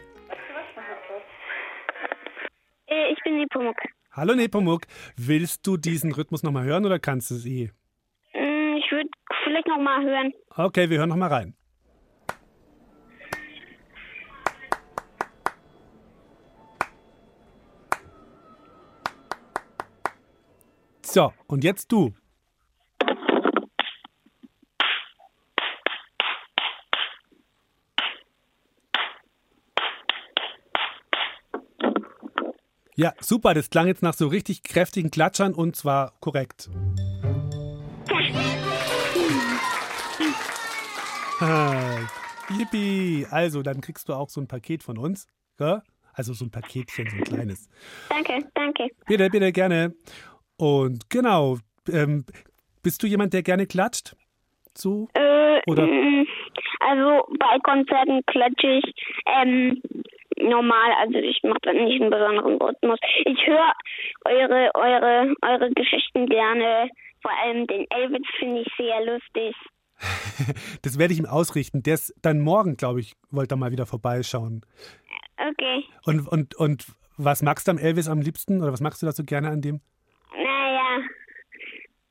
Äh, 2.86 3.12
Ich 3.12 3.22
bin 3.22 3.38
Nepomuk. 3.38 3.76
Hallo 4.16 4.36
Nepomuk, 4.36 4.82
willst 5.16 5.66
du 5.66 5.76
diesen 5.76 6.12
Rhythmus 6.12 6.44
nochmal 6.44 6.62
hören 6.64 6.86
oder 6.86 7.00
kannst 7.00 7.32
du 7.32 7.34
es 7.34 7.46
eh? 7.46 7.70
Mm, 8.32 8.76
Ich 8.76 8.92
würde 8.92 9.08
vielleicht 9.42 9.66
noch 9.66 9.78
mal 9.78 10.04
hören. 10.04 10.32
Okay, 10.54 10.88
wir 10.88 10.98
hören 10.98 11.08
nochmal 11.08 11.30
rein. 11.32 11.56
So, 21.02 21.32
und 21.46 21.64
jetzt 21.64 21.90
du. 21.90 22.12
Ja, 32.96 33.12
super, 33.20 33.54
das 33.54 33.70
klang 33.70 33.88
jetzt 33.88 34.02
nach 34.02 34.14
so 34.14 34.28
richtig 34.28 34.62
kräftigen 34.62 35.10
Klatschern 35.10 35.52
und 35.54 35.74
zwar 35.74 36.12
korrekt. 36.20 36.70
Ah, 41.40 41.98
Yippie! 42.56 43.26
Also, 43.30 43.62
dann 43.62 43.80
kriegst 43.80 44.08
du 44.08 44.14
auch 44.14 44.28
so 44.28 44.40
ein 44.40 44.46
Paket 44.46 44.82
von 44.82 44.96
uns. 44.98 45.26
Gell? 45.58 45.82
Also 46.12 46.32
so 46.32 46.44
ein 46.44 46.50
Paketchen, 46.50 47.08
so 47.10 47.16
ein 47.16 47.24
kleines. 47.24 47.68
Danke, 48.08 48.38
danke. 48.54 48.86
Bitte, 49.06 49.28
bitte, 49.30 49.50
gerne. 49.50 49.94
Und 50.56 51.10
genau, 51.10 51.58
ähm, 51.90 52.24
bist 52.84 53.02
du 53.02 53.08
jemand, 53.08 53.32
der 53.32 53.42
gerne 53.42 53.66
klatscht? 53.66 54.14
So? 54.76 55.08
Äh, 55.14 55.60
Oder? 55.66 55.86
mm, 55.86 56.24
Also 56.80 57.26
bei 57.38 57.58
Konzerten 57.64 58.20
klatsche 58.26 58.78
ich 58.78 58.94
ähm, 59.26 59.82
normal, 60.38 60.92
also 61.00 61.18
ich 61.18 61.40
mache 61.42 61.60
dann 61.62 61.84
nicht 61.84 62.00
einen 62.00 62.10
besonderen 62.10 62.60
Rhythmus. 62.60 62.98
Ich 63.24 63.46
höre 63.46 63.72
eure, 64.24 64.70
eure, 64.74 65.34
eure 65.42 65.70
Geschichten 65.72 66.26
gerne. 66.26 66.88
Vor 67.22 67.32
allem 67.42 67.66
den 67.66 67.86
Elvis 67.90 68.26
finde 68.38 68.62
ich 68.62 68.68
sehr 68.76 69.04
lustig. 69.04 69.54
Das 70.82 70.98
werde 70.98 71.14
ich 71.14 71.20
ihm 71.20 71.26
ausrichten. 71.26 71.82
Der 71.82 71.94
ist 71.94 72.14
dann 72.20 72.40
morgen, 72.40 72.76
glaube 72.76 73.00
ich, 73.00 73.14
wollte 73.30 73.54
er 73.54 73.58
mal 73.58 73.70
wieder 73.70 73.86
vorbeischauen. 73.86 74.66
Okay. 75.38 75.84
Und, 76.04 76.28
und, 76.28 76.54
und 76.56 76.86
was 77.16 77.42
magst 77.42 77.66
du 77.66 77.70
am 77.70 77.78
Elvis 77.78 78.08
am 78.08 78.20
liebsten? 78.20 78.60
Oder 78.60 78.72
was 78.72 78.80
magst 78.80 79.00
du 79.00 79.06
da 79.06 79.12
so 79.12 79.24
gerne 79.24 79.48
an 79.48 79.62
dem? 79.62 79.80
Naja, 80.36 80.98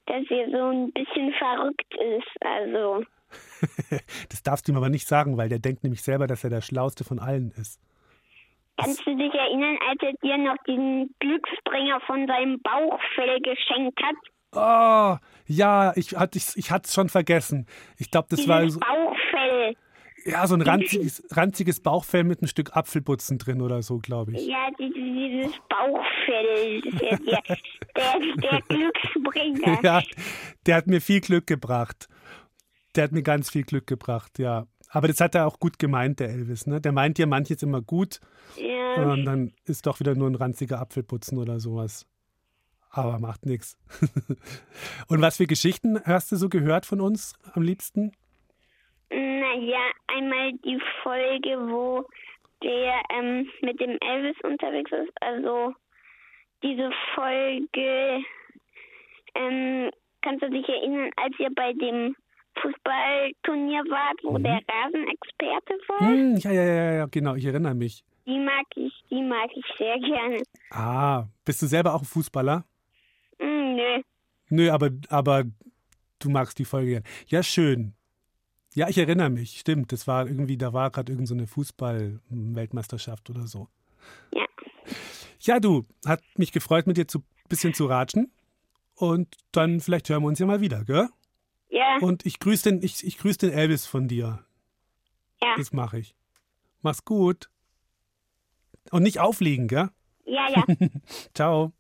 dass 0.06 0.24
er 0.30 0.50
so 0.50 0.70
ein 0.70 0.92
bisschen 0.94 1.34
verrückt 1.34 1.94
ist. 1.96 2.46
Also, 2.46 3.04
Das 4.30 4.44
darfst 4.44 4.68
du 4.68 4.72
ihm 4.72 4.78
aber 4.78 4.90
nicht 4.90 5.08
sagen, 5.08 5.38
weil 5.38 5.50
der 5.50 5.60
denkt 5.60 5.84
nämlich 5.84 6.02
selber, 6.02 6.28
dass 6.28 6.44
er 6.44 6.50
der 6.50 6.62
Schlauste 6.62 7.04
von 7.04 7.20
allen 7.20 7.52
ist. 7.52 7.80
Kannst 8.78 9.06
du 9.06 9.16
dich 9.16 9.34
erinnern, 9.34 9.78
als 9.90 10.02
er 10.02 10.14
dir 10.24 10.38
noch 10.38 10.58
diesen 10.68 11.14
Glücksbringer 11.20 12.00
von 12.02 12.28
seinem 12.28 12.60
Bauchfell 12.62 13.40
geschenkt 13.42 14.00
hat? 14.02 14.16
Oh, 14.56 15.18
ja, 15.48 15.94
ich 15.96 16.16
hatte 16.16 16.38
ich, 16.38 16.56
ich 16.56 16.70
hatte 16.72 16.86
es 16.88 16.94
schon 16.94 17.10
vergessen. 17.10 17.66
Ich 17.98 18.12
glaube, 18.12 18.28
das 18.30 18.48
war 18.48 18.62
Dieses 18.62 18.76
so, 18.76 18.80
Bauchfell. 18.82 19.76
ja, 20.26 20.46
so 20.46 20.54
ein 20.56 20.62
ranziges, 20.62 21.24
ranziges 21.32 21.82
Bauchfell 21.82 22.24
mit 22.24 22.42
ein 22.44 22.48
Stück 22.48 22.76
Apfelputzen 22.78 23.40
drin 23.40 23.62
oder 23.62 23.82
so, 23.82 23.98
glaube 23.98 24.34
ich. 24.34 24.46
Ja, 24.48 24.70
die- 24.80 24.94
dieses 24.94 25.60
Bauchfell. 25.70 26.82
Der, 26.82 27.18
der, 27.18 27.42
der, 27.96 28.20
der 28.38 28.62
Glücksbringer. 28.68 29.80
Ja, 29.84 30.02
der 30.68 30.76
hat 30.76 30.88
mir 30.88 31.02
viel 31.02 31.22
Glück 31.22 31.48
gebracht. 31.48 32.08
Der 32.96 33.06
hat 33.06 33.12
mir 33.12 33.24
ganz 33.24 33.50
viel 33.50 33.64
Glück 33.64 33.88
gebracht, 33.88 34.38
ja. 34.38 34.68
Aber 34.94 35.08
das 35.08 35.20
hat 35.20 35.34
er 35.36 35.48
auch 35.48 35.60
gut 35.60 35.80
gemeint, 35.80 36.20
der 36.20 36.30
Elvis. 36.30 36.68
Ne? 36.68 36.80
Der 36.80 36.92
meint 36.92 37.18
ja 37.20 37.26
manches 37.26 37.64
immer 37.64 37.82
gut 37.82 38.20
Ja. 38.56 39.04
und 39.04 39.26
dann 39.26 39.52
ist 39.66 39.88
doch 39.88 40.00
wieder 40.00 40.14
nur 40.16 40.30
ein 40.30 40.36
ranziger 40.36 40.80
Apfelputzen 40.80 41.38
oder 41.40 41.60
sowas. 41.60 42.08
Aber 42.92 43.18
macht 43.20 43.48
nichts. 43.48 43.76
Und 45.08 45.20
was 45.20 45.38
für 45.38 45.48
Geschichten 45.48 46.00
hast 46.06 46.32
du 46.32 46.36
so 46.36 46.48
gehört 46.48 46.86
von 46.86 47.02
uns 47.02 47.34
am 47.56 47.64
liebsten? 47.64 48.12
Naja, 49.10 49.82
einmal 50.16 50.54
die 50.64 50.80
Folge, 51.02 51.58
wo 51.72 52.06
der 52.62 53.02
ähm, 53.18 53.50
mit 53.64 53.80
dem 53.82 53.98
Elvis 54.00 54.36
unterwegs 54.44 54.92
ist. 54.92 55.12
Also 55.22 55.74
diese 56.62 56.92
Folge, 57.16 58.20
ähm, 59.34 59.90
kannst 60.22 60.44
du 60.44 60.52
dich 60.52 60.70
erinnern, 60.70 61.10
als 61.16 61.34
ihr 61.40 61.50
bei 61.56 61.74
dem 61.74 62.16
Fußballturnier 62.62 63.84
wart, 63.90 64.20
wo 64.24 64.38
Mhm. 64.38 64.44
der 64.44 64.60
Rasenexperte 64.70 65.74
war? 65.88 66.00
Hm, 66.10 66.38
ja, 66.38 66.52
ja, 66.52 66.64
ja, 66.64 66.94
ja, 66.94 67.06
genau, 67.08 67.36
ich 67.36 67.46
erinnere 67.46 67.74
mich. 67.76 68.04
Die 68.26 68.40
mag 68.40 68.66
ich, 68.76 68.94
die 69.10 69.22
mag 69.22 69.50
ich 69.56 69.66
sehr 69.78 70.00
gerne. 70.00 70.42
Ah, 70.72 71.26
bist 71.46 71.62
du 71.62 71.68
selber 71.68 71.94
auch 71.94 72.02
ein 72.02 72.06
Fußballer? 72.06 72.64
Hm, 73.40 73.76
nö. 73.76 74.02
Nö, 74.50 74.72
aber, 74.72 74.92
aber 75.10 75.44
du 76.20 76.30
magst 76.30 76.58
die 76.60 76.66
Folge 76.66 76.92
gern. 76.92 77.04
Ja, 77.28 77.44
schön. 77.44 77.94
Ja, 78.76 78.88
ich 78.90 78.98
erinnere 78.98 79.30
mich, 79.30 79.60
stimmt. 79.60 79.92
Das 79.92 80.08
war 80.08 80.26
irgendwie, 80.28 80.58
da 80.58 80.74
war 80.74 80.90
gerade 80.90 81.12
irgendeine 81.12 81.28
so 81.28 81.34
eine 81.36 81.48
Fußball-Weltmeisterschaft 81.48 83.30
oder 83.30 83.46
so. 83.48 83.68
Ja. 84.34 84.46
Ja, 85.42 85.60
du, 85.60 85.86
hat 86.06 86.22
mich 86.38 86.52
gefreut, 86.52 86.88
mit 86.88 86.98
dir 86.98 87.06
ein 87.14 87.24
bisschen 87.50 87.74
zu 87.74 87.86
ratschen. 87.86 88.32
Und 88.96 89.36
dann 89.52 89.80
vielleicht 89.80 90.10
hören 90.10 90.24
wir 90.24 90.28
uns 90.28 90.40
ja 90.40 90.46
mal 90.46 90.62
wieder, 90.62 90.86
gell? 90.86 91.10
Ja. 91.74 91.98
Und 92.02 92.24
ich 92.28 92.40
grüße 92.40 92.70
den, 92.70 92.84
ich, 92.84 93.04
ich 93.04 93.18
grüß 93.18 93.40
den 93.40 93.52
Elvis 93.52 93.88
von 93.88 94.08
dir. 94.08 94.46
Ja. 95.42 95.56
Das 95.58 95.74
mache 95.74 95.98
ich. 95.98 96.16
Mach's 96.82 97.04
gut. 97.04 97.50
Und 98.92 99.02
nicht 99.02 99.20
aufliegen, 99.20 99.68
gell? 99.68 99.90
Ja, 100.26 100.50
ja. 100.52 100.66
Ciao. 101.34 101.74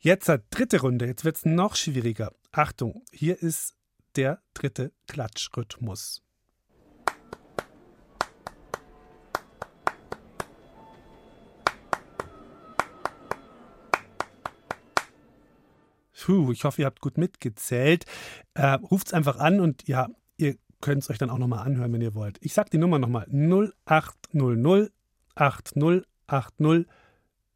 Jetzt 0.00 0.28
hat 0.28 0.44
dritte 0.50 0.82
Runde. 0.82 1.06
Jetzt 1.06 1.24
wird's 1.24 1.46
noch 1.46 1.76
schwieriger. 1.76 2.34
Achtung, 2.52 3.06
hier 3.10 3.40
ist 3.40 3.74
der 4.16 4.42
dritte 4.52 4.92
Klatschrhythmus. 5.08 6.22
Puh, 16.20 16.52
ich 16.52 16.64
hoffe, 16.64 16.82
ihr 16.82 16.86
habt 16.86 17.00
gut 17.00 17.16
mitgezählt. 17.18 18.04
Äh, 18.54 18.72
ruft's 18.74 19.14
einfach 19.14 19.38
an 19.38 19.60
und 19.60 19.88
ja, 19.88 20.08
ihr 20.36 20.56
könnt 20.80 21.02
es 21.02 21.10
euch 21.10 21.18
dann 21.18 21.30
auch 21.30 21.38
nochmal 21.38 21.66
anhören, 21.66 21.92
wenn 21.92 22.02
ihr 22.02 22.14
wollt. 22.14 22.38
Ich 22.42 22.52
sag 22.52 22.70
die 22.70 22.78
Nummer 22.78 22.98
nochmal. 22.98 23.26
0800 23.30 24.92
80 25.34 26.04
80 26.26 26.86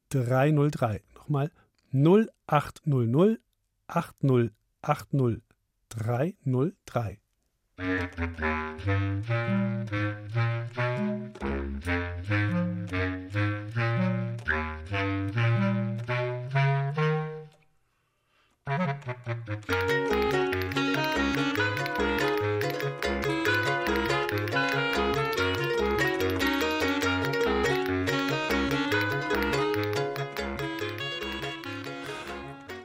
303. 0.08 1.02
Nochmal 1.14 1.50
0800 1.92 3.40
80 3.86 4.50
80 4.82 5.42
303. 5.90 7.18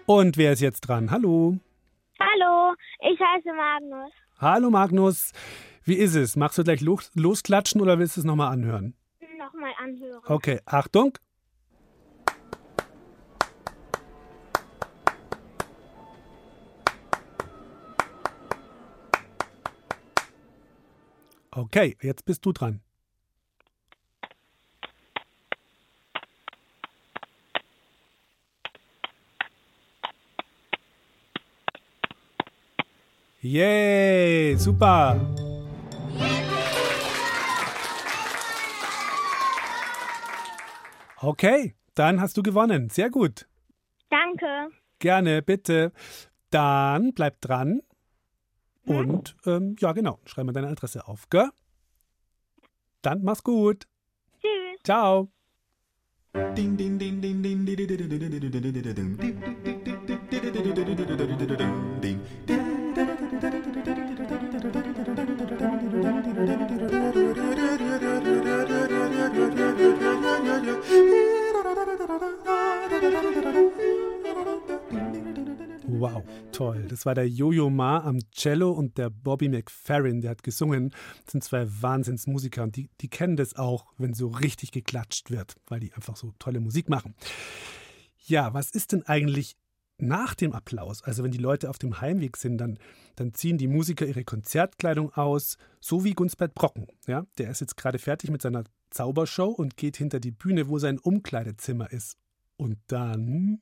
Und 0.05 0.37
wer 0.37 0.51
ist 0.51 0.59
jetzt 0.59 0.81
dran? 0.81 1.11
Hallo. 1.11 1.57
Hallo, 2.19 2.73
ich 2.99 3.17
heiße 3.17 3.53
Magnus. 3.53 4.11
Hallo 4.39 4.69
Magnus. 4.69 5.31
Wie 5.85 5.93
ist 5.93 6.15
es? 6.15 6.35
Machst 6.35 6.57
du 6.57 6.63
gleich 6.63 6.81
los, 6.81 7.11
losklatschen 7.15 7.79
oder 7.79 7.97
willst 7.97 8.17
du 8.17 8.21
es 8.21 8.25
nochmal 8.25 8.51
anhören? 8.51 8.93
Nochmal 9.37 9.71
anhören. 9.81 10.21
Okay, 10.25 10.59
Achtung. 10.65 11.13
Okay, 21.51 21.97
jetzt 22.01 22.25
bist 22.25 22.45
du 22.45 22.51
dran. 22.51 22.81
Yay, 33.41 34.57
super. 34.57 35.17
Okay, 41.21 41.75
dann 41.95 42.19
hast 42.19 42.35
du 42.35 42.43
gewonnen. 42.43 42.89
Sehr 42.89 43.09
gut. 43.09 43.47
Danke. 44.09 44.69
Gerne, 44.99 45.41
bitte. 45.41 45.93
Dann 46.49 47.13
bleib 47.13 47.39
dran. 47.39 47.81
Und 48.89 49.35
ähm, 49.45 49.75
ja, 49.79 49.91
genau, 49.91 50.19
schreib 50.25 50.45
mal 50.45 50.51
deine 50.51 50.69
Adresse 50.69 51.07
auf, 51.07 51.29
gell? 51.29 51.49
Dann 53.03 53.23
mach's 53.23 53.43
gut. 53.43 53.87
Tschüss. 54.41 54.79
Ciao. 54.83 55.29
Toll. 76.59 76.87
Das 76.89 77.05
war 77.05 77.15
der 77.15 77.29
Jojo 77.29 77.69
Ma 77.69 77.99
am 77.99 78.19
Cello 78.31 78.71
und 78.71 78.97
der 78.97 79.09
Bobby 79.09 79.47
McFerrin, 79.47 80.19
der 80.19 80.31
hat 80.31 80.43
gesungen. 80.43 80.89
Das 81.23 81.31
sind 81.31 81.43
zwei 81.43 81.65
Wahnsinnsmusiker 81.81 82.63
und 82.63 82.75
die, 82.75 82.89
die 82.99 83.07
kennen 83.07 83.37
das 83.37 83.55
auch, 83.55 83.85
wenn 83.97 84.13
so 84.13 84.27
richtig 84.27 84.71
geklatscht 84.71 85.31
wird, 85.31 85.55
weil 85.67 85.79
die 85.79 85.93
einfach 85.93 86.17
so 86.17 86.33
tolle 86.37 86.59
Musik 86.59 86.89
machen. 86.89 87.15
Ja, 88.25 88.53
was 88.53 88.71
ist 88.71 88.91
denn 88.91 89.03
eigentlich 89.03 89.55
nach 89.99 90.35
dem 90.35 90.51
Applaus? 90.51 91.01
Also 91.01 91.23
wenn 91.23 91.31
die 91.31 91.37
Leute 91.37 91.69
auf 91.69 91.77
dem 91.77 92.01
Heimweg 92.01 92.35
sind, 92.35 92.57
dann, 92.57 92.77
dann 93.15 93.33
ziehen 93.33 93.57
die 93.57 93.69
Musiker 93.69 94.05
ihre 94.05 94.25
Konzertkleidung 94.25 95.13
aus, 95.13 95.57
so 95.79 96.03
wie 96.03 96.11
Gunsbert 96.11 96.55
Brocken. 96.55 96.87
Ja, 97.07 97.25
der 97.37 97.51
ist 97.51 97.61
jetzt 97.61 97.77
gerade 97.77 97.99
fertig 97.99 98.31
mit 98.31 98.41
seiner 98.41 98.65
Zaubershow 98.89 99.47
und 99.47 99.77
geht 99.77 99.95
hinter 99.95 100.19
die 100.19 100.31
Bühne, 100.31 100.67
wo 100.67 100.77
sein 100.77 100.99
Umkleidezimmer 100.99 101.89
ist. 101.93 102.17
Und 102.57 102.79
dann 102.87 103.61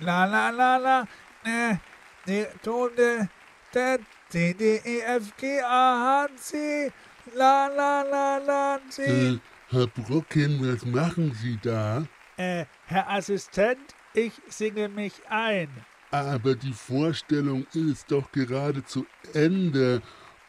La, 0.00 0.24
la, 0.24 0.50
la, 0.50 0.76
la. 0.76 1.04
Ne, 1.44 1.80
ne, 2.26 2.46
Tone. 2.62 3.28
D, 3.72 4.54
E, 4.84 5.02
F, 5.02 5.36
G, 5.36 5.60
A, 5.60 6.26
H, 6.26 6.30
C. 6.36 6.92
La, 7.34 7.68
la, 7.68 8.02
la, 8.02 8.38
la, 8.38 8.80
C. 8.88 9.02
Äh, 9.02 9.38
Herr 9.68 9.86
Brocken, 9.88 10.60
was 10.60 10.84
machen 10.86 11.32
Sie 11.34 11.58
da? 11.62 12.06
Äh, 12.36 12.64
Herr 12.86 13.10
Assistent, 13.10 13.94
ich 14.14 14.32
singe 14.48 14.88
mich 14.88 15.14
ein. 15.28 15.68
Aber 16.10 16.54
die 16.54 16.72
Vorstellung 16.72 17.66
ist 17.74 18.10
doch 18.10 18.30
gerade 18.32 18.84
zu 18.84 19.06
Ende. 19.34 20.02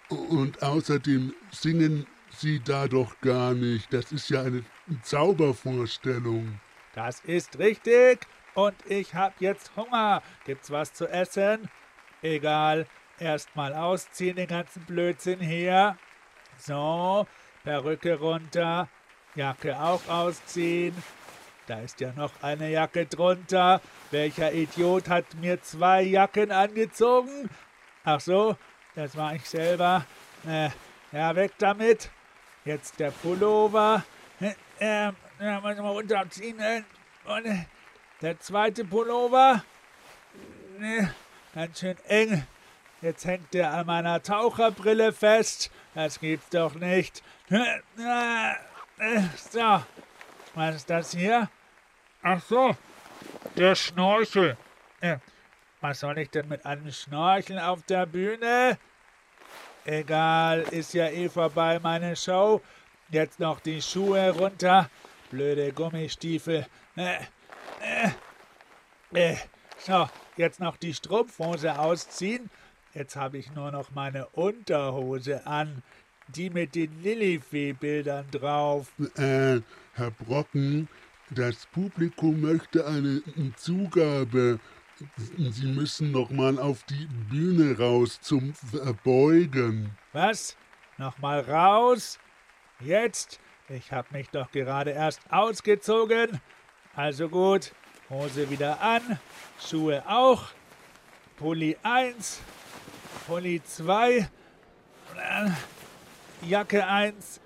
Und 0.10 0.64
außerdem 0.64 1.34
singen 1.52 2.08
Sie 2.30 2.60
da 2.60 2.88
doch 2.88 3.20
gar 3.22 3.54
nicht. 3.54 3.92
Das 3.94 4.12
ist 4.12 4.30
ja 4.30 4.42
eine 4.44 4.64
Zaubervorstellung. 5.02 6.60
Das 6.94 7.20
ist 7.22 7.60
richtig. 7.60 8.26
Und 8.54 8.76
ich 8.86 9.14
hab 9.14 9.40
jetzt 9.40 9.72
Hunger. 9.76 10.22
Gibt's 10.46 10.72
was 10.72 10.94
zu 10.94 11.08
essen? 11.08 11.70
Egal. 12.22 12.88
Erstmal 13.20 13.74
ausziehen, 13.74 14.36
den 14.36 14.48
ganzen 14.48 14.84
Blödsinn 14.86 15.40
hier. 15.40 15.98
So, 16.58 17.28
Perücke 17.64 18.20
runter. 18.20 18.88
Jacke 19.36 19.80
auch 19.80 20.08
ausziehen. 20.08 20.96
Da 21.68 21.80
ist 21.80 22.00
ja 22.00 22.14
noch 22.16 22.32
eine 22.42 22.72
Jacke 22.72 23.06
drunter. 23.06 23.82
Welcher 24.12 24.54
Idiot 24.54 25.10
hat 25.10 25.26
mir 25.36 25.62
zwei 25.62 26.02
Jacken 26.02 26.52
angezogen? 26.52 27.50
Ach 28.04 28.22
so, 28.22 28.56
das 28.96 29.18
war 29.18 29.36
ich 29.36 29.44
selber. 29.44 30.06
Äh, 30.48 30.70
ja, 31.12 31.36
weg 31.36 31.52
damit. 31.58 32.10
Jetzt 32.68 33.00
der 33.00 33.12
Pullover. 33.12 34.04
Äh, 34.42 34.54
äh, 34.80 35.12
mal 35.40 35.80
runterziehen. 35.80 36.60
Äh, 36.60 36.84
und 37.24 37.46
äh, 37.46 37.64
der 38.22 38.42
zweite 38.42 38.84
Pullover. 38.84 39.64
Ne, 40.78 41.16
ganz 41.56 41.80
schön 41.80 41.96
eng. 42.10 42.46
Jetzt 43.02 43.24
hängt 43.24 43.54
der 43.54 43.72
an 43.72 43.86
meiner 43.86 44.22
Taucherbrille 44.22 45.14
fest. 45.14 45.72
Das 45.96 46.20
gibt's 46.20 46.50
doch 46.50 46.76
nicht. 46.76 47.24
Äh, 47.50 48.52
äh, 49.00 49.22
so, 49.38 49.82
was 50.54 50.76
ist 50.76 50.90
das 50.90 51.12
hier? 51.12 51.50
Ach 52.22 52.44
so, 52.44 52.76
der 53.56 53.76
Schnorchel. 53.76 54.58
Äh, 55.00 55.20
was 55.80 56.02
soll 56.02 56.18
ich 56.18 56.32
denn 56.32 56.50
mit 56.50 56.66
einem 56.66 56.92
Schnorchel 56.92 57.60
auf 57.60 57.84
der 57.84 58.06
Bühne? 58.06 58.78
Egal, 59.88 60.66
ist 60.72 60.94
ja 60.94 61.08
eh 61.08 61.30
vorbei 61.30 61.80
meine 61.82 62.14
Show. 62.18 62.62
Jetzt 63.10 63.40
noch 63.40 63.62
die 63.62 63.82
Schuhe 63.82 64.32
runter. 64.32 64.90
Blöde 65.32 65.72
Gummistiefel. 65.72 66.66
Äh, 66.98 67.20
äh, 69.14 69.32
äh. 69.32 69.38
So, 69.78 70.10
jetzt 70.36 70.60
noch 70.60 70.76
die 70.76 70.94
Strumpfhose 70.94 71.80
ausziehen. 71.80 72.50
Jetzt 72.94 73.16
habe 73.16 73.38
ich 73.38 73.54
nur 73.54 73.72
noch 73.72 73.92
meine 73.92 74.28
Unterhose 74.34 75.48
an. 75.48 75.82
Die 76.36 76.50
mit 76.50 76.76
den 76.76 77.02
Lilifee-Bildern 77.02 78.26
drauf. 78.30 78.92
Äh, 79.16 79.62
Herr 79.94 80.12
Brocken, 80.20 80.90
das 81.30 81.66
Publikum 81.68 82.42
möchte 82.42 82.86
eine 82.86 83.22
Zugabe. 83.56 84.60
Sie 85.38 85.68
müssen 85.68 86.12
noch 86.12 86.30
mal 86.30 86.58
auf 86.58 86.84
die 86.84 87.08
Bühne 87.30 87.78
raus 87.78 88.20
zum 88.22 88.54
Verbeugen. 88.54 89.92
Was? 90.14 90.58
Noch 90.98 91.18
mal 91.20 91.42
raus? 91.42 92.20
Jetzt? 92.80 93.40
Ich 93.70 93.92
hab 93.92 94.12
mich 94.12 94.30
doch 94.30 94.50
gerade 94.52 94.92
erst 94.92 95.22
ausgezogen. 95.30 96.40
Also 96.96 97.30
gut, 97.30 97.74
Hose 98.10 98.50
wieder 98.50 98.82
an, 98.82 99.20
Schuhe 99.60 100.04
auch, 100.08 100.46
Pulli 101.36 101.78
1, 101.84 102.40
Pulli 103.28 103.62
2, 103.64 104.18
äh, 104.18 104.28
Jacke 106.42 106.88
1, 106.88 107.42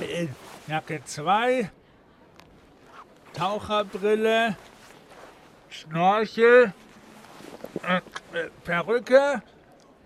äh, 0.00 0.26
Jacke 0.66 1.04
2, 1.04 1.70
Taucherbrille, 3.34 4.56
Schnorchel, 5.70 6.72
äh, 7.82 8.00
Perücke 8.64 9.42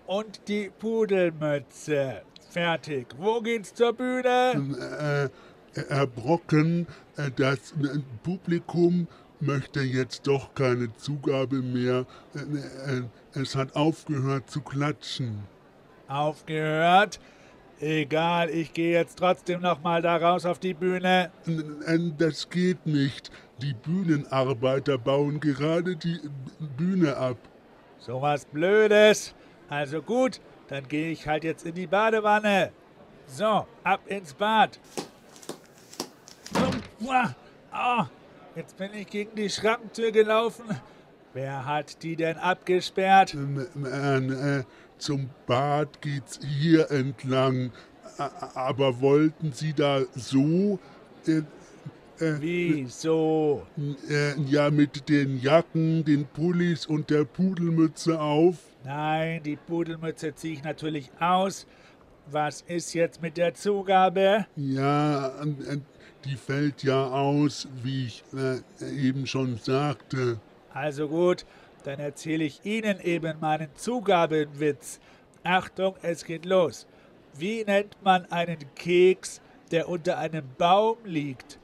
und 0.07 0.47
die 0.49 0.71
Pudelmütze. 0.79 2.23
Fertig. 2.51 3.07
Wo 3.19 3.41
geht's 3.41 3.75
zur 3.75 3.93
Bühne? 3.95 5.31
Äh, 5.75 5.81
Herr 5.89 6.07
Brocken, 6.07 6.87
äh, 7.17 7.31
das 7.35 7.73
äh, 7.73 7.99
Publikum 8.23 9.09
möchte 9.41 9.81
jetzt 9.81 10.27
doch 10.27 10.55
keine 10.55 10.95
Zugabe 10.97 11.57
mehr. 11.57 12.07
Äh, 12.35 13.03
es 13.39 13.57
hat 13.57 13.75
aufgehört 13.75 14.51
zu 14.51 14.61
klatschen. 14.61 15.45
Aufgehört? 16.07 17.19
Egal, 17.81 18.51
ich 18.51 18.73
gehe 18.73 18.93
jetzt 18.93 19.19
trotzdem 19.19 19.61
noch 19.61 19.83
mal 19.83 20.01
da 20.01 20.17
raus 20.17 20.47
auf 20.47 20.61
die 20.61 20.75
Bühne. 20.75 21.33
Das 22.19 22.49
geht 22.49 22.87
nicht. 22.87 23.33
Die 23.63 23.75
Bühnenarbeiter 23.75 24.99
bauen 24.99 25.41
gerade 25.41 25.97
die 25.97 26.21
Bühne 26.77 27.17
ab. 27.17 27.37
So 27.99 28.21
was 28.21 28.45
Blödes. 28.47 29.35
Also 29.69 30.03
gut, 30.03 30.41
dann 30.69 30.87
gehe 30.89 31.11
ich 31.11 31.27
halt 31.27 31.45
jetzt 31.45 31.65
in 31.65 31.75
die 31.75 31.87
Badewanne. 31.87 32.73
So, 33.27 33.67
ab 33.83 34.01
ins 34.07 34.35
Bad. 34.35 34.79
Oh, 37.73 38.05
jetzt 38.55 38.77
bin 38.77 38.93
ich 38.95 39.07
gegen 39.07 39.35
die 39.35 39.49
Schranktür 39.49 40.11
gelaufen. 40.11 40.65
Wer 41.33 41.65
hat 41.65 42.03
die 42.03 42.17
denn 42.17 42.37
abgesperrt? 42.37 43.35
Äh, 43.35 44.59
äh, 44.59 44.65
zum 44.99 45.31
Bad 45.47 46.01
geht's 46.03 46.39
hier 46.45 46.91
entlang. 46.91 47.73
Aber 48.55 49.01
wollten 49.01 49.53
Sie 49.53 49.73
da 49.73 50.03
so? 50.15 50.79
Äh, 52.21 52.25
äh, 52.25 52.41
Wie 52.41 52.87
so? 52.87 53.67
Äh, 54.09 54.41
ja, 54.47 54.71
mit 54.71 55.09
den 55.09 55.41
Jacken, 55.41 56.05
den 56.05 56.27
Pullis 56.27 56.87
und 56.87 57.11
der 57.11 57.25
Pudelmütze 57.25 58.21
auf. 58.21 58.57
Nein, 58.85 59.43
die 59.43 59.57
Pudelmütze 59.57 60.35
ziehe 60.35 60.55
ich 60.55 60.63
natürlich 60.63 61.11
aus. 61.19 61.67
Was 62.31 62.63
ist 62.63 62.95
jetzt 62.95 63.21
mit 63.21 63.37
der 63.37 63.55
Zugabe? 63.55 64.47
Ja, 64.57 65.29
äh, 65.43 65.79
die 66.25 66.37
fällt 66.37 66.83
ja 66.83 67.07
aus, 67.07 67.69
wie 67.83 68.07
ich 68.07 68.25
äh, 68.35 69.07
eben 69.07 69.27
schon 69.27 69.59
sagte. 69.59 70.41
Also 70.73 71.09
gut, 71.09 71.45
dann 71.85 72.01
erzähle 72.01 72.45
ich 72.45 72.65
Ihnen 72.65 72.99
eben 73.01 73.39
meinen 73.41 73.69
Zugabenwitz. 73.75 75.01
Achtung, 75.43 75.95
es 76.03 76.25
geht 76.25 76.47
los. 76.47 76.87
Wie 77.37 77.65
nennt 77.65 77.97
man 78.03 78.25
einen 78.31 78.59
Keks, 78.75 79.41
der 79.71 79.89
unter 79.89 80.19
einem 80.19 80.45
Baum 80.57 80.97
liegt? 81.05 81.59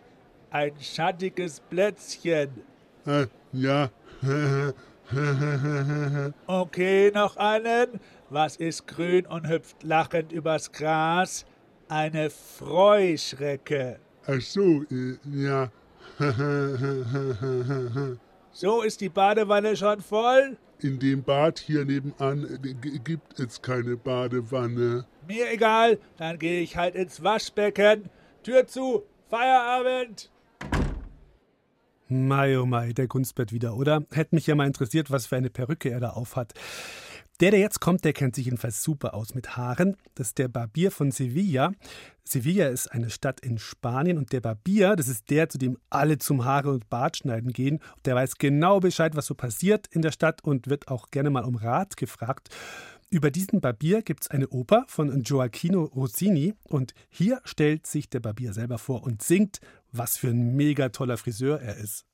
Ein 0.50 0.72
schattiges 0.80 1.60
Plätzchen. 1.60 2.50
Äh, 3.06 3.26
ja. 3.52 3.88
okay, 6.46 7.12
noch 7.14 7.36
einen. 7.36 8.00
Was 8.30 8.56
ist 8.56 8.88
grün 8.88 9.26
und 9.26 9.48
hüpft 9.48 9.84
lachend 9.84 10.32
übers 10.32 10.72
Gras? 10.72 11.46
Eine 11.88 12.30
Freuschrecke. 12.30 14.00
Ach 14.26 14.40
so, 14.40 14.82
äh, 14.90 15.18
ja. 15.32 15.70
so 18.52 18.82
ist 18.82 19.00
die 19.00 19.08
Badewanne 19.08 19.76
schon 19.76 20.00
voll? 20.00 20.56
In 20.80 20.98
dem 20.98 21.22
Bad 21.22 21.60
hier 21.60 21.84
nebenan 21.84 22.44
äh, 22.62 22.74
gibt 22.74 23.38
es 23.38 23.62
keine 23.62 23.96
Badewanne. 23.96 25.06
Mir 25.28 25.50
egal, 25.52 25.98
dann 26.16 26.40
gehe 26.40 26.60
ich 26.60 26.76
halt 26.76 26.96
ins 26.96 27.22
Waschbecken. 27.22 28.10
Tür 28.42 28.66
zu, 28.66 29.04
Feierabend! 29.28 30.30
Mai, 32.12 32.58
oh 32.58 32.66
mai, 32.66 32.92
der 32.92 33.06
Kunstbett 33.06 33.52
wieder, 33.52 33.76
oder? 33.76 34.04
Hätte 34.10 34.34
mich 34.34 34.48
ja 34.48 34.56
mal 34.56 34.66
interessiert, 34.66 35.12
was 35.12 35.26
für 35.26 35.36
eine 35.36 35.48
Perücke 35.48 35.90
er 35.90 36.00
da 36.00 36.10
aufhat. 36.10 36.54
Der, 37.38 37.52
der 37.52 37.60
jetzt 37.60 37.80
kommt, 37.80 38.04
der 38.04 38.12
kennt 38.12 38.34
sich 38.34 38.46
jedenfalls 38.46 38.82
super 38.82 39.14
aus 39.14 39.32
mit 39.34 39.56
Haaren. 39.56 39.96
Das 40.16 40.28
ist 40.28 40.38
der 40.38 40.48
Barbier 40.48 40.90
von 40.90 41.12
Sevilla. 41.12 41.70
Sevilla 42.24 42.66
ist 42.66 42.88
eine 42.88 43.10
Stadt 43.10 43.38
in 43.40 43.58
Spanien 43.58 44.18
und 44.18 44.32
der 44.32 44.40
Barbier, 44.40 44.96
das 44.96 45.06
ist 45.06 45.30
der, 45.30 45.48
zu 45.48 45.56
dem 45.56 45.78
alle 45.88 46.18
zum 46.18 46.44
Haare 46.44 46.72
und 46.72 46.90
Bart 46.90 47.18
schneiden 47.18 47.52
gehen. 47.52 47.78
Der 48.04 48.16
weiß 48.16 48.38
genau 48.38 48.80
Bescheid, 48.80 49.14
was 49.14 49.26
so 49.26 49.36
passiert 49.36 49.86
in 49.92 50.02
der 50.02 50.10
Stadt 50.10 50.42
und 50.42 50.68
wird 50.68 50.88
auch 50.88 51.12
gerne 51.12 51.30
mal 51.30 51.44
um 51.44 51.54
Rat 51.54 51.96
gefragt. 51.96 52.48
Über 53.12 53.32
diesen 53.32 53.60
Barbier 53.60 54.02
gibt 54.02 54.22
es 54.22 54.30
eine 54.30 54.48
Oper 54.50 54.84
von 54.86 55.24
Gioacchino 55.24 55.82
Rossini 55.82 56.54
und 56.62 56.94
hier 57.08 57.40
stellt 57.44 57.84
sich 57.88 58.08
der 58.08 58.20
Barbier 58.20 58.52
selber 58.52 58.78
vor 58.78 59.02
und 59.02 59.20
singt, 59.20 59.58
was 59.90 60.16
für 60.16 60.28
ein 60.28 60.54
mega 60.54 60.90
toller 60.90 61.16
Friseur 61.16 61.60
er 61.60 61.76
ist. 61.76 62.06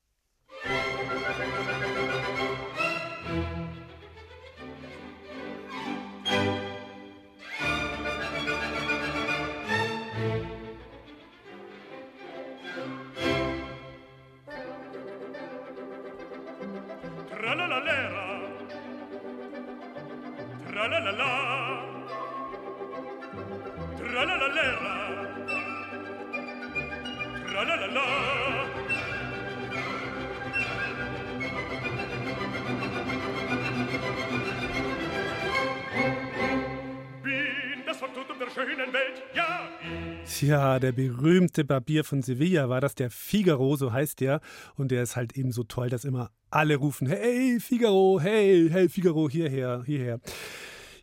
Tja, 40.39 40.77
der 40.77 40.91
berühmte 40.91 41.65
Barbier 41.65 42.03
von 42.03 42.21
Sevilla 42.21 42.69
war 42.69 42.79
das, 42.79 42.93
der 42.93 43.09
Figaro, 43.09 43.75
so 43.75 43.91
heißt 43.91 44.19
der. 44.19 44.39
Und 44.75 44.91
der 44.91 45.01
ist 45.01 45.15
halt 45.15 45.35
eben 45.35 45.51
so 45.51 45.63
toll, 45.63 45.89
dass 45.89 46.05
immer 46.05 46.29
alle 46.51 46.75
rufen: 46.75 47.07
Hey, 47.07 47.59
Figaro, 47.59 48.19
hey, 48.21 48.69
hey, 48.69 48.87
Figaro, 48.87 49.27
hierher, 49.31 49.81
hierher. 49.83 50.19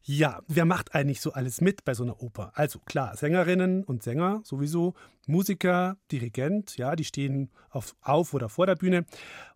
Ja, 0.04 0.40
wer 0.46 0.64
macht 0.64 0.94
eigentlich 0.94 1.20
so 1.20 1.32
alles 1.32 1.60
mit 1.60 1.84
bei 1.84 1.94
so 1.94 2.04
einer 2.04 2.22
Oper? 2.22 2.52
Also 2.54 2.78
klar, 2.78 3.16
Sängerinnen 3.16 3.82
und 3.82 4.04
Sänger 4.04 4.40
sowieso, 4.44 4.94
Musiker, 5.26 5.96
Dirigent, 6.12 6.76
ja, 6.76 6.94
die 6.94 7.04
stehen 7.04 7.50
auf, 7.70 7.96
auf 8.02 8.34
oder 8.34 8.48
vor 8.48 8.66
der 8.66 8.76
Bühne 8.76 9.04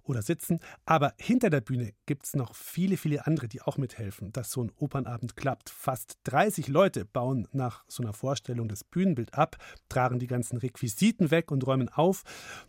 oder 0.08 0.22
sitzen. 0.22 0.60
Aber 0.84 1.14
hinter 1.18 1.50
der 1.50 1.60
Bühne 1.60 1.92
gibt 2.06 2.26
es 2.26 2.34
noch 2.34 2.54
viele, 2.54 2.96
viele 2.96 3.26
andere, 3.26 3.48
die 3.48 3.62
auch 3.62 3.76
mithelfen, 3.76 4.32
dass 4.32 4.50
so 4.50 4.62
ein 4.62 4.72
Opernabend 4.76 5.36
klappt. 5.36 5.70
Fast 5.70 6.18
30 6.24 6.68
Leute 6.68 7.04
bauen 7.04 7.46
nach 7.52 7.84
so 7.88 8.02
einer 8.02 8.12
Vorstellung 8.12 8.68
das 8.68 8.84
Bühnenbild 8.84 9.34
ab, 9.34 9.56
tragen 9.88 10.18
die 10.18 10.26
ganzen 10.26 10.56
Requisiten 10.56 11.30
weg 11.30 11.50
und 11.50 11.66
räumen 11.66 11.88
auf. 11.88 12.22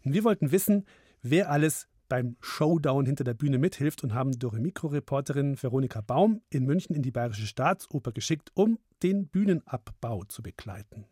Und 0.04 0.14
wir 0.14 0.24
wollten 0.24 0.52
wissen, 0.52 0.86
wer 1.22 1.50
alles 1.50 1.88
beim 2.10 2.36
Showdown 2.42 3.06
hinter 3.06 3.24
der 3.24 3.36
Bühne 3.36 3.60
mithilft 3.60 4.04
und 4.04 4.14
haben 4.14 4.38
Doremikro-Reporterin 4.38 5.62
Veronika 5.62 6.02
Baum 6.02 6.42
in 6.50 6.66
München 6.66 6.96
in 6.96 7.04
die 7.04 7.12
Bayerische 7.12 7.46
Staatsoper 7.46 8.12
geschickt, 8.12 8.52
um 8.56 8.80
den 9.04 9.28
Bühnenabbau 9.28 10.24
zu 10.26 10.42
begleiten. 10.42 11.06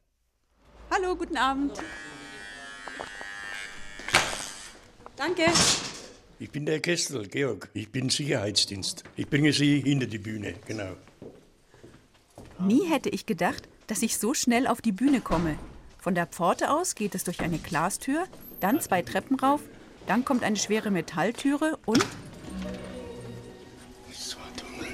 Hallo, 0.90 1.16
guten 1.16 1.38
Abend. 1.38 1.80
Danke. 5.16 5.46
Ich 6.40 6.52
bin 6.52 6.68
der 6.68 6.80
Kessel, 6.80 7.28
Georg. 7.28 7.70
Ich 7.74 7.90
bin 7.90 8.10
Sicherheitsdienst. 8.10 9.04
Ich 9.16 9.28
bringe 9.28 9.52
Sie 9.52 9.82
hinter 9.82 10.06
die 10.06 10.20
Bühne, 10.20 10.54
genau. 10.68 10.96
Nie 12.60 12.88
hätte 12.88 13.10
ich 13.10 13.26
gedacht, 13.26 13.68
dass 13.88 14.04
ich 14.04 14.18
so 14.18 14.36
schnell 14.36 14.68
auf 14.68 14.82
die 14.82 14.92
Bühne 14.92 15.22
komme. 15.22 15.58
Von 15.98 16.14
der 16.14 16.28
Pforte 16.28 16.70
aus 16.72 16.94
geht 16.94 17.16
es 17.16 17.24
durch 17.24 17.40
eine 17.42 17.58
Glastür, 17.58 18.26
dann 18.60 18.80
zwei 18.82 19.02
Treppen 19.02 19.40
rauf, 19.40 19.62
dann 20.06 20.26
kommt 20.26 20.44
eine 20.44 20.58
schwere 20.58 20.92
Metalltüre 20.92 21.80
und 21.86 22.06
So 24.12 24.38
dunkel. 24.56 24.94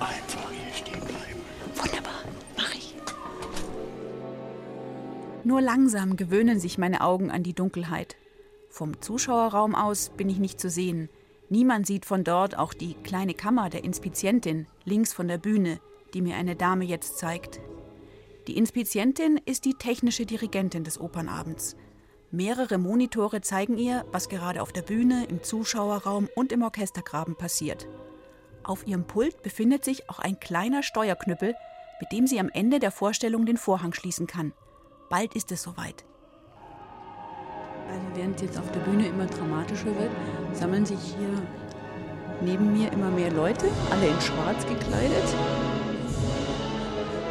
Einfach 0.00 0.50
hier 0.50 0.74
stehen 0.74 1.00
bleiben. 1.00 1.40
Wunderbar, 1.74 2.24
mach 2.56 2.74
ich. 2.74 2.94
Nur 5.44 5.62
langsam 5.62 6.16
gewöhnen 6.16 6.60
sich 6.60 6.76
meine 6.76 7.00
Augen 7.00 7.30
an 7.30 7.42
die 7.42 7.54
Dunkelheit. 7.54 8.16
Vom 8.74 9.00
Zuschauerraum 9.00 9.76
aus 9.76 10.10
bin 10.16 10.28
ich 10.28 10.40
nicht 10.40 10.58
zu 10.58 10.68
sehen. 10.68 11.08
Niemand 11.48 11.86
sieht 11.86 12.04
von 12.04 12.24
dort 12.24 12.58
auch 12.58 12.74
die 12.74 12.94
kleine 12.94 13.32
Kammer 13.32 13.70
der 13.70 13.84
Inspizientin 13.84 14.66
links 14.82 15.12
von 15.12 15.28
der 15.28 15.38
Bühne, 15.38 15.78
die 16.12 16.20
mir 16.20 16.34
eine 16.34 16.56
Dame 16.56 16.84
jetzt 16.84 17.18
zeigt. 17.18 17.60
Die 18.48 18.56
Inspizientin 18.56 19.40
ist 19.44 19.64
die 19.64 19.74
technische 19.74 20.26
Dirigentin 20.26 20.82
des 20.82 20.98
Opernabends. 21.00 21.76
Mehrere 22.32 22.78
Monitore 22.78 23.42
zeigen 23.42 23.78
ihr, 23.78 24.04
was 24.10 24.28
gerade 24.28 24.60
auf 24.60 24.72
der 24.72 24.82
Bühne, 24.82 25.24
im 25.26 25.44
Zuschauerraum 25.44 26.28
und 26.34 26.50
im 26.50 26.62
Orchestergraben 26.62 27.36
passiert. 27.36 27.86
Auf 28.64 28.88
ihrem 28.88 29.06
Pult 29.06 29.40
befindet 29.44 29.84
sich 29.84 30.10
auch 30.10 30.18
ein 30.18 30.40
kleiner 30.40 30.82
Steuerknüppel, 30.82 31.54
mit 32.00 32.10
dem 32.10 32.26
sie 32.26 32.40
am 32.40 32.48
Ende 32.48 32.80
der 32.80 32.90
Vorstellung 32.90 33.46
den 33.46 33.56
Vorhang 33.56 33.92
schließen 33.92 34.26
kann. 34.26 34.52
Bald 35.10 35.36
ist 35.36 35.52
es 35.52 35.62
soweit. 35.62 36.04
Also 37.90 38.06
während 38.14 38.36
es 38.36 38.42
jetzt 38.42 38.58
auf 38.58 38.70
der 38.72 38.80
Bühne 38.80 39.06
immer 39.06 39.26
dramatischer 39.26 39.86
wird, 39.98 40.10
sammeln 40.52 40.86
sich 40.86 40.98
hier 41.16 41.28
neben 42.40 42.72
mir 42.72 42.92
immer 42.92 43.10
mehr 43.10 43.30
Leute, 43.32 43.66
alle 43.90 44.06
in 44.06 44.20
schwarz 44.20 44.66
gekleidet. 44.66 45.28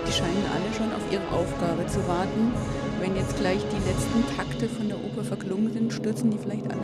Die 0.08 0.12
scheinen 0.12 0.46
alle 0.54 0.74
schon 0.76 0.94
auf 0.94 1.06
ihre 1.12 1.28
Aufgabe 1.36 1.86
zu 1.88 2.06
warten. 2.08 2.54
Wenn 3.00 3.16
jetzt 3.16 3.38
gleich 3.38 3.60
die 3.60 3.90
letzten 3.90 4.24
Takte 4.38 4.70
von 4.70 4.88
der 4.88 4.98
Oper 4.98 5.24
verklungen 5.24 5.74
sind, 5.74 5.92
stürzen 5.92 6.32
die 6.32 6.38
vielleicht 6.38 6.66
alle 6.66 6.80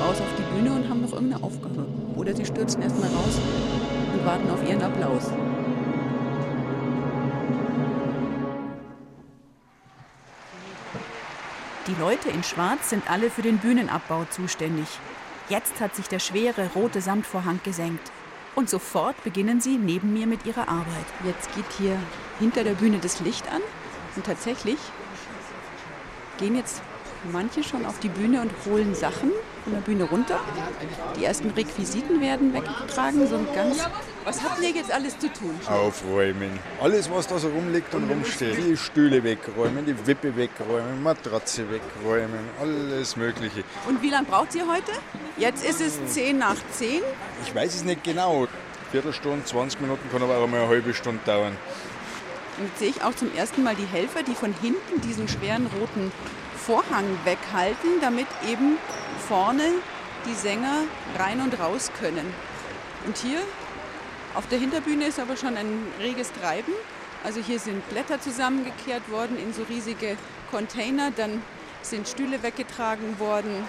raus 0.00 0.20
auf 0.20 0.32
die 0.36 0.54
Bühne 0.54 0.74
und 0.74 0.88
haben 0.88 1.00
noch 1.00 1.12
irgendeine 1.12 1.42
Aufgabe. 1.42 1.86
Oder 2.16 2.34
sie 2.34 2.44
stürzen 2.44 2.82
erstmal 2.82 3.08
raus 3.08 3.40
und 4.12 4.26
warten 4.26 4.50
auf 4.50 4.68
ihren 4.68 4.82
Applaus. 4.82 5.30
Die 11.86 11.94
Leute 12.00 12.30
in 12.30 12.42
Schwarz 12.42 12.90
sind 12.90 13.08
alle 13.08 13.30
für 13.30 13.42
den 13.42 13.58
Bühnenabbau 13.58 14.24
zuständig. 14.30 14.88
Jetzt 15.48 15.80
hat 15.80 15.94
sich 15.94 16.08
der 16.08 16.18
schwere 16.18 16.68
rote 16.74 17.00
Samtvorhang 17.00 17.60
gesenkt. 17.62 18.10
Und 18.56 18.68
sofort 18.68 19.22
beginnen 19.22 19.60
sie 19.60 19.78
neben 19.78 20.12
mir 20.12 20.26
mit 20.26 20.44
ihrer 20.46 20.68
Arbeit. 20.68 21.06
Jetzt 21.24 21.54
geht 21.54 21.70
hier 21.78 21.96
hinter 22.40 22.64
der 22.64 22.72
Bühne 22.72 22.98
das 22.98 23.20
Licht 23.20 23.46
an. 23.52 23.62
Und 24.16 24.26
tatsächlich 24.26 24.78
gehen 26.38 26.56
jetzt 26.56 26.82
manche 27.32 27.62
schon 27.62 27.84
auf 27.86 27.98
die 28.00 28.08
Bühne 28.08 28.40
und 28.40 28.50
holen 28.66 28.94
Sachen 28.94 29.32
von 29.64 29.72
der 29.72 29.80
Bühne 29.80 30.04
runter. 30.04 30.40
Die 31.18 31.24
ersten 31.24 31.50
Requisiten 31.50 32.20
werden 32.20 32.54
weggetragen. 32.54 33.26
So 33.26 33.36
ein 33.36 33.46
ganz. 33.54 33.78
Was 34.24 34.42
habt 34.42 34.62
ihr 34.62 34.70
jetzt 34.70 34.92
alles 34.92 35.18
zu 35.18 35.32
tun? 35.32 35.58
Aufräumen. 35.68 36.58
Alles, 36.80 37.10
was 37.10 37.26
da 37.26 37.38
so 37.38 37.48
rumliegt 37.48 37.94
und 37.94 38.08
rumsteht. 38.10 38.56
Die 38.58 38.76
Stühle 38.76 39.22
wegräumen, 39.22 39.86
die 39.86 40.06
Wippe 40.06 40.36
wegräumen, 40.36 41.02
Matratze 41.02 41.64
wegräumen, 41.70 42.40
alles 42.60 43.16
Mögliche. 43.16 43.62
Und 43.86 44.02
wie 44.02 44.10
lange 44.10 44.26
braucht 44.26 44.54
ihr 44.54 44.66
heute? 44.66 44.92
Jetzt 45.36 45.64
ist 45.64 45.80
es 45.80 46.14
10 46.14 46.38
nach 46.38 46.56
10. 46.72 47.02
Ich 47.44 47.54
weiß 47.54 47.74
es 47.74 47.84
nicht 47.84 48.04
genau. 48.04 48.48
Viertelstunde, 48.90 49.44
20 49.44 49.80
Minuten 49.80 50.08
kann 50.10 50.22
aber 50.22 50.38
auch 50.38 50.46
mal 50.46 50.60
eine 50.60 50.68
halbe 50.68 50.94
Stunde 50.94 51.20
dauern. 51.26 51.56
Und 52.58 52.66
jetzt 52.68 52.78
sehe 52.78 52.88
ich 52.88 53.02
auch 53.02 53.14
zum 53.14 53.34
ersten 53.34 53.62
Mal 53.62 53.74
die 53.74 53.84
Helfer, 53.84 54.22
die 54.22 54.34
von 54.34 54.54
hinten 54.62 55.00
diesen 55.02 55.28
schweren 55.28 55.66
roten 55.78 56.10
Vorhang 56.56 57.04
weghalten, 57.24 58.00
damit 58.00 58.26
eben 58.48 58.78
vorne 59.28 59.72
die 60.26 60.34
Sänger 60.34 60.82
rein 61.18 61.40
und 61.40 61.58
raus 61.60 61.90
können. 62.00 62.34
Und 63.06 63.16
hier 63.18 63.40
auf 64.34 64.46
der 64.48 64.58
Hinterbühne 64.58 65.06
ist 65.06 65.20
aber 65.20 65.36
schon 65.36 65.56
ein 65.56 65.86
reges 66.00 66.32
Treiben. 66.32 66.72
Also 67.24 67.40
hier 67.40 67.58
sind 67.58 67.88
Blätter 67.88 68.20
zusammengekehrt 68.20 69.10
worden 69.10 69.38
in 69.38 69.52
so 69.52 69.62
riesige 69.62 70.16
Container, 70.50 71.10
dann 71.10 71.42
sind 71.82 72.08
Stühle 72.08 72.42
weggetragen 72.42 73.18
worden. 73.18 73.64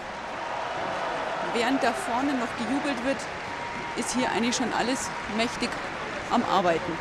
Während 1.54 1.82
da 1.84 1.94
vorne 1.94 2.34
noch 2.34 2.50
gejubelt 2.58 3.04
wird, 3.06 3.18
ist 3.96 4.14
hier 4.16 4.30
eigentlich 4.32 4.56
schon 4.56 4.74
alles 4.74 5.10
mächtig 5.38 5.70
am 6.30 6.44
Arbeiten. 6.44 6.92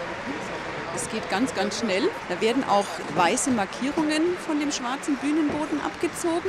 Es 0.96 1.10
geht 1.10 1.28
ganz, 1.28 1.54
ganz 1.54 1.80
schnell. 1.80 2.08
Da 2.30 2.40
werden 2.40 2.64
auch 2.64 2.86
weiße 3.16 3.50
Markierungen 3.50 4.22
von 4.46 4.58
dem 4.58 4.72
schwarzen 4.72 5.16
Bühnenboden 5.16 5.78
abgezogen. 5.84 6.48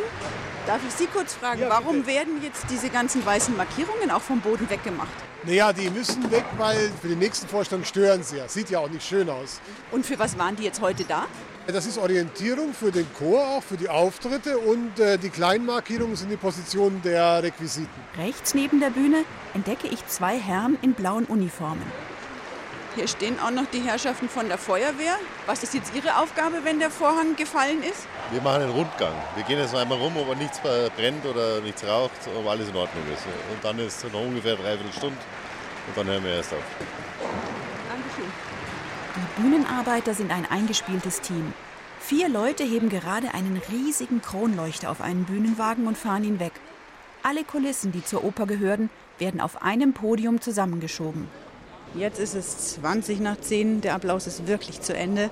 Darf 0.66 0.80
ich 0.88 0.94
Sie 0.94 1.08
kurz 1.08 1.34
fragen, 1.34 1.64
Ja, 1.64 1.70
warum 1.70 2.08
werden 2.08 2.42
jetzt 2.42 2.64
diese 2.70 2.88
ganzen 2.90 3.26
weißen 3.26 3.58
Markierungen 3.58 4.10
auch 4.10 4.22
vom 4.22 4.40
Boden 4.40 4.70
weggemacht? 4.70 5.12
Naja, 5.44 5.74
die 5.74 5.90
müssen 5.90 6.32
weg, 6.32 6.46
weil 6.58 6.90
für 7.02 7.10
die 7.10 7.16
nächsten 7.18 7.46
Vorstellungen 7.50 7.86
stören 7.86 8.24
sie 8.24 8.38
ja. 8.38 8.48
Sieht 8.48 8.70
ja 8.70 8.80
auch 8.80 8.90
nicht 8.90 9.06
schön 9.06 9.30
aus. 9.30 9.60
Und 9.92 10.06
für 10.06 10.18
was 10.18 10.38
waren 10.38 10.56
die 10.56 10.64
jetzt 10.64 10.80
heute 10.80 11.04
da? 11.04 11.26
Das 11.68 11.86
ist 11.86 11.98
Orientierung 11.98 12.74
für 12.74 12.94
den 12.94 13.08
Chor, 13.20 13.46
auch 13.46 13.64
für 13.64 13.76
die 13.76 13.90
Auftritte 13.90 14.58
und 14.60 14.98
äh, 14.98 15.18
die 15.18 15.30
kleinen 15.30 15.66
Markierungen 15.66 16.16
sind 16.16 16.30
die 16.30 16.38
Positionen 16.38 17.02
der 17.02 17.44
Requisiten. 17.44 17.90
Rechts 18.18 18.54
neben 18.54 18.80
der 18.80 18.92
Bühne 18.92 19.26
entdecke 19.54 19.88
ich 19.88 20.08
zwei 20.08 20.40
Herren 20.40 20.78
in 20.82 20.94
blauen 20.94 21.26
Uniformen. 21.26 21.84
Hier 22.98 23.08
stehen 23.08 23.40
auch 23.40 23.52
noch 23.52 23.68
die 23.68 23.82
Herrschaften 23.82 24.28
von 24.28 24.48
der 24.48 24.58
Feuerwehr. 24.58 25.18
Was 25.46 25.62
ist 25.62 25.76
jetzt 25.76 25.94
Ihre 25.94 26.18
Aufgabe, 26.18 26.62
wenn 26.64 26.80
der 26.80 26.90
Vorhang 26.90 27.36
gefallen 27.36 27.84
ist? 27.84 28.08
Wir 28.32 28.42
machen 28.42 28.64
einen 28.64 28.72
Rundgang. 28.72 29.14
Wir 29.36 29.44
gehen 29.44 29.60
jetzt 29.60 29.76
einmal 29.76 30.00
rum, 30.00 30.18
ob 30.18 30.36
nichts 30.36 30.60
brennt 30.60 31.24
oder 31.24 31.62
nichts 31.62 31.86
raucht, 31.86 32.12
ob 32.36 32.48
alles 32.48 32.70
in 32.70 32.76
Ordnung 32.76 33.04
ist. 33.14 33.24
Und 33.28 33.64
dann 33.64 33.78
ist 33.78 34.04
es 34.04 34.12
noch 34.12 34.20
ungefähr 34.20 34.56
dreiviertel 34.56 34.92
Stunde 34.92 35.18
und 35.86 35.96
dann 35.96 36.08
hören 36.08 36.24
wir 36.24 36.32
erst 36.38 36.54
auf. 36.54 36.64
Dankeschön. 37.88 38.32
Die 39.16 39.42
Bühnenarbeiter 39.44 40.16
sind 40.16 40.32
ein 40.32 40.50
eingespieltes 40.50 41.22
Team. 41.22 41.54
Vier 42.00 42.30
Leute 42.30 42.64
heben 42.64 42.90
gerade 42.90 43.32
einen 43.36 43.62
riesigen 43.72 44.24
Kronleuchter 44.24 44.90
auf 44.90 45.02
einen 45.02 45.26
Bühnenwagen 45.26 45.86
und 45.86 46.00
fahren 46.00 46.24
ihn 46.24 46.40
weg. 46.40 46.54
Alle 47.22 47.44
Kulissen, 47.44 47.92
die 47.92 48.04
zur 48.04 48.24
Oper 48.24 48.48
gehören, 48.48 48.90
werden 49.20 49.40
auf 49.40 49.62
einem 49.62 49.94
Podium 49.94 50.42
zusammengeschoben. 50.42 51.28
Jetzt 51.96 52.20
ist 52.20 52.36
es 52.36 52.76
20 52.76 53.20
nach 53.20 53.40
10, 53.40 53.82
der 53.82 53.96
Applaus 53.96 54.28
ist 54.28 54.48
wirklich 54.48 54.82
zu 54.82 54.96
Ende. 54.96 55.30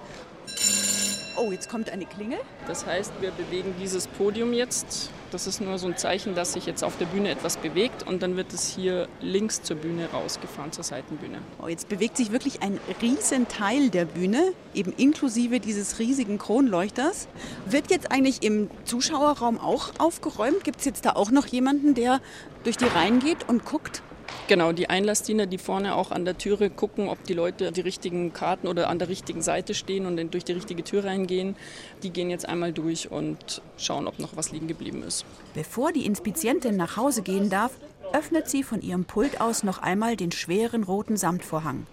Oh, 1.38 1.52
jetzt 1.52 1.70
kommt 1.70 1.89
eine 1.89 2.06
Klingel. 2.06 2.39
Das 2.65 2.86
heißt, 2.86 3.12
wir 3.20 3.32
bewegen 3.32 3.76
dieses 3.80 4.08
Podium 4.08 4.54
jetzt. 4.54 5.10
Das 5.32 5.48
ist 5.48 5.60
nur 5.60 5.78
so 5.78 5.88
ein 5.88 5.98
Zeichen, 5.98 6.34
dass 6.34 6.54
sich 6.54 6.65
jetzt 6.65 6.82
auf 6.82 6.98
der 6.98 7.08
Bühne 7.08 7.30
etwas 7.30 7.58
bewegt 7.58 8.08
und 8.08 8.24
dann 8.24 8.38
wird 8.38 8.54
es 8.54 8.74
hier 8.74 9.10
links 9.20 9.62
zur 9.62 9.76
Bühne 9.76 10.10
rausgefahren, 10.12 10.72
zur 10.72 10.86
Seitenbühne. 10.86 11.39
Oh, 11.62 11.68
jetzt 11.68 11.89
bewegt 11.89 12.15
sich 12.15 12.32
wirklich 12.32 12.62
ein 12.62 12.80
riesen 13.02 13.50
Teil 13.50 13.89
der 13.89 14.06
Bühne, 14.06 14.54
eben 14.74 14.94
inklusive 14.94 15.60
dieses 15.60 16.00
riesigen 16.00 16.38
Kronleuchters. 16.38 17.28
Wird 17.65 17.91
jetzt 17.91 18.12
eigentlich 18.12 18.41
im 18.44 18.70
Zuschauerraum 18.86 19.60
auch 19.60 19.91
aufgeräumt? 19.98 20.63
Gibt 20.63 20.80
es 20.80 20.86
jetzt 20.86 21.06
da 21.06 21.12
auch 21.12 21.32
noch 21.32 21.48
jemanden, 21.48 21.96
der 21.96 22.22
durch 22.63 22.78
die 22.78 22.86
Reihen 22.86 23.20
geht 23.20 23.50
und 23.50 23.65
guckt? 23.65 24.02
Genau, 24.48 24.71
die 24.74 24.89
Einlassdiener, 24.89 25.48
die 25.48 25.58
vorne 25.58 25.95
auch 25.95 26.12
an 26.12 26.24
der 26.24 26.38
Türe 26.38 26.69
gucken, 26.69 27.10
ob 27.10 27.24
die 27.24 27.34
Leute 27.34 27.71
die 27.71 27.82
richtigen 27.82 28.32
Karten 28.32 28.67
oder 28.67 28.89
an 28.89 29.00
der 29.00 29.10
richtigen 29.10 29.41
Seite 29.41 29.74
stehen 29.74 30.06
und 30.06 30.34
durch 30.34 30.45
die 30.45 30.52
richtige 30.52 30.84
Tür 30.84 31.06
reingehen, 31.06 31.56
die 32.04 32.12
gehen 32.12 32.30
jetzt 32.30 32.48
einmal 32.48 32.71
durch 32.71 33.12
und 33.12 33.62
schauen, 33.78 34.08
ob 34.08 34.19
noch 34.19 34.38
was 34.38 34.52
liegen 34.52 34.67
geblieben 34.67 35.02
ist. 35.02 35.26
Bevor 35.56 35.91
die 35.91 36.06
Inspizientin 36.06 36.76
nach 36.76 36.95
Hause 36.95 37.24
gehen 37.24 37.50
darf, 37.50 37.71
öffnet 38.13 38.48
sie 38.48 38.62
von 38.62 38.82
ihrem 38.82 39.06
Pult 39.06 39.41
aus 39.41 39.63
noch 39.63 39.80
einmal 39.80 40.15
den 40.15 40.32
schweren 40.32 40.84
roten 40.84 41.17
Samtvorhang. 41.17 41.88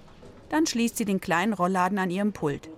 Dann 0.51 0.67
schließt 0.67 0.99
sie 0.99 1.07
den 1.07 1.21
kleinen 1.21 1.55
Rollladen 1.55 1.99
an 1.99 2.11
ihrem 2.11 2.33
Pult. 2.33 2.69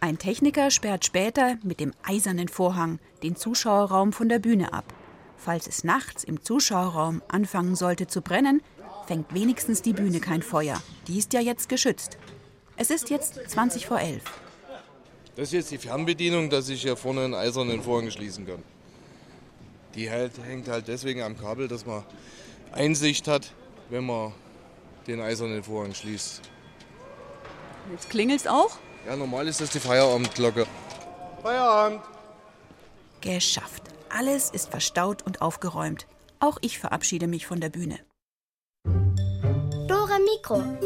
Ein 0.00 0.16
Techniker 0.16 0.70
sperrt 0.70 1.04
später 1.04 1.58
mit 1.62 1.78
dem 1.78 1.92
eisernen 2.02 2.48
Vorhang 2.48 2.98
den 3.22 3.36
Zuschauerraum 3.36 4.14
von 4.14 4.30
der 4.30 4.38
Bühne 4.38 4.72
ab. 4.72 4.86
Falls 5.36 5.66
es 5.66 5.84
nachts 5.84 6.24
im 6.24 6.42
Zuschauerraum 6.42 7.20
anfangen 7.28 7.74
sollte 7.74 8.06
zu 8.06 8.22
brennen, 8.22 8.62
fängt 9.10 9.34
wenigstens 9.34 9.82
die 9.82 9.92
Bühne 9.92 10.20
kein 10.20 10.40
Feuer. 10.40 10.80
Die 11.08 11.18
ist 11.18 11.32
ja 11.32 11.40
jetzt 11.40 11.68
geschützt. 11.68 12.16
Es 12.76 12.90
ist 12.90 13.10
jetzt 13.10 13.40
20 13.48 13.86
vor 13.86 13.98
11. 13.98 14.22
Das 15.34 15.48
ist 15.48 15.52
jetzt 15.52 15.72
die 15.72 15.78
Fernbedienung, 15.78 16.48
dass 16.48 16.68
ich 16.68 16.82
hier 16.82 16.96
vorne 16.96 17.24
einen 17.24 17.34
eisernen 17.34 17.82
Vorhang 17.82 18.08
schließen 18.12 18.46
kann. 18.46 18.62
Die 19.96 20.08
halt, 20.08 20.30
hängt 20.46 20.68
halt 20.68 20.86
deswegen 20.86 21.22
am 21.22 21.36
Kabel, 21.36 21.66
dass 21.66 21.84
man 21.86 22.04
Einsicht 22.70 23.26
hat, 23.26 23.52
wenn 23.88 24.06
man 24.06 24.32
den 25.08 25.20
eisernen 25.20 25.64
Vorhang 25.64 25.92
schließt. 25.92 26.42
Jetzt 27.90 28.10
klingelt's 28.10 28.46
auch. 28.46 28.78
Ja, 29.08 29.16
normal 29.16 29.48
ist 29.48 29.60
das 29.60 29.70
die 29.70 29.80
Feierabendglocke. 29.80 30.68
Feierabend. 31.42 32.00
Geschafft. 33.22 33.82
Alles 34.08 34.50
ist 34.50 34.70
verstaut 34.70 35.22
und 35.22 35.42
aufgeräumt. 35.42 36.06
Auch 36.38 36.58
ich 36.60 36.78
verabschiede 36.78 37.26
mich 37.26 37.48
von 37.48 37.60
der 37.60 37.70
Bühne. 37.70 37.98
Dora 40.30 40.36
Mikro. 40.36 40.80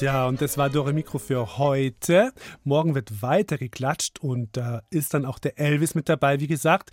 Tja, 0.00 0.28
und 0.28 0.40
das 0.40 0.56
war 0.56 0.70
Dore 0.70 0.94
Mikro 0.94 1.18
für 1.18 1.58
heute. 1.58 2.32
Morgen 2.64 2.94
wird 2.94 3.20
weiter 3.20 3.58
geklatscht 3.58 4.18
und 4.20 4.56
da 4.56 4.78
äh, 4.78 4.96
ist 4.96 5.12
dann 5.12 5.26
auch 5.26 5.38
der 5.38 5.58
Elvis 5.58 5.94
mit 5.94 6.08
dabei, 6.08 6.40
wie 6.40 6.46
gesagt. 6.46 6.88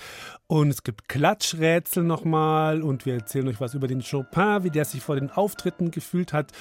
Und 0.48 0.72
es 0.72 0.84
gibt 0.84 1.08
Klatschrätsel 1.08 2.04
nochmal 2.04 2.82
und 2.82 3.06
wir 3.06 3.14
erzählen 3.14 3.48
euch 3.48 3.62
was 3.62 3.76
über 3.76 3.88
den 3.88 4.04
Chopin, 4.04 4.66
wie 4.66 4.72
der 4.72 4.84
sich 4.84 5.02
vor 5.02 5.16
den 5.16 5.32
Auftritten 5.32 5.90
gefühlt 5.90 6.34
hat. 6.34 6.52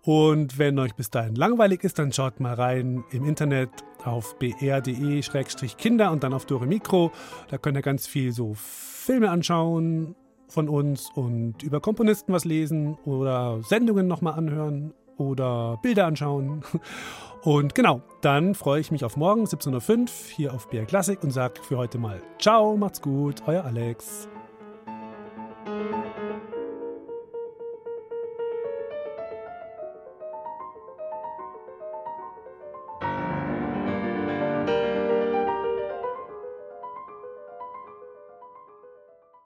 Und 0.00 0.56
wenn 0.56 0.78
euch 0.78 0.94
bis 0.94 1.10
dahin 1.10 1.34
langweilig 1.34 1.84
ist, 1.84 1.98
dann 1.98 2.14
schaut 2.14 2.40
mal 2.40 2.54
rein 2.54 3.04
im 3.10 3.26
Internet 3.26 3.68
auf 4.02 4.38
br.de-kinder 4.38 6.12
und 6.12 6.24
dann 6.24 6.32
auf 6.32 6.46
Dore 6.46 6.66
Mikro. 6.66 7.12
Da 7.48 7.58
könnt 7.58 7.76
ihr 7.76 7.82
ganz 7.82 8.06
viel 8.06 8.32
so 8.32 8.54
Filme 8.54 9.28
anschauen 9.30 10.14
von 10.48 10.70
uns 10.70 11.10
und 11.14 11.62
über 11.62 11.82
Komponisten 11.82 12.32
was 12.32 12.46
lesen 12.46 12.94
oder 13.04 13.62
Sendungen 13.62 14.06
nochmal 14.06 14.38
anhören 14.38 14.94
oder 15.20 15.78
Bilder 15.82 16.06
anschauen. 16.06 16.62
Und 17.42 17.74
genau, 17.74 18.02
dann 18.20 18.54
freue 18.54 18.80
ich 18.80 18.90
mich 18.90 19.04
auf 19.04 19.16
morgen 19.16 19.44
17.05 19.44 19.98
Uhr 19.98 20.06
hier 20.36 20.54
auf 20.54 20.68
BR 20.68 20.84
Classic 20.84 21.22
und 21.22 21.30
sage 21.30 21.62
für 21.62 21.78
heute 21.78 21.98
mal 21.98 22.20
Ciao, 22.38 22.76
macht's 22.76 23.00
gut, 23.00 23.42
euer 23.46 23.64
Alex. 23.64 24.28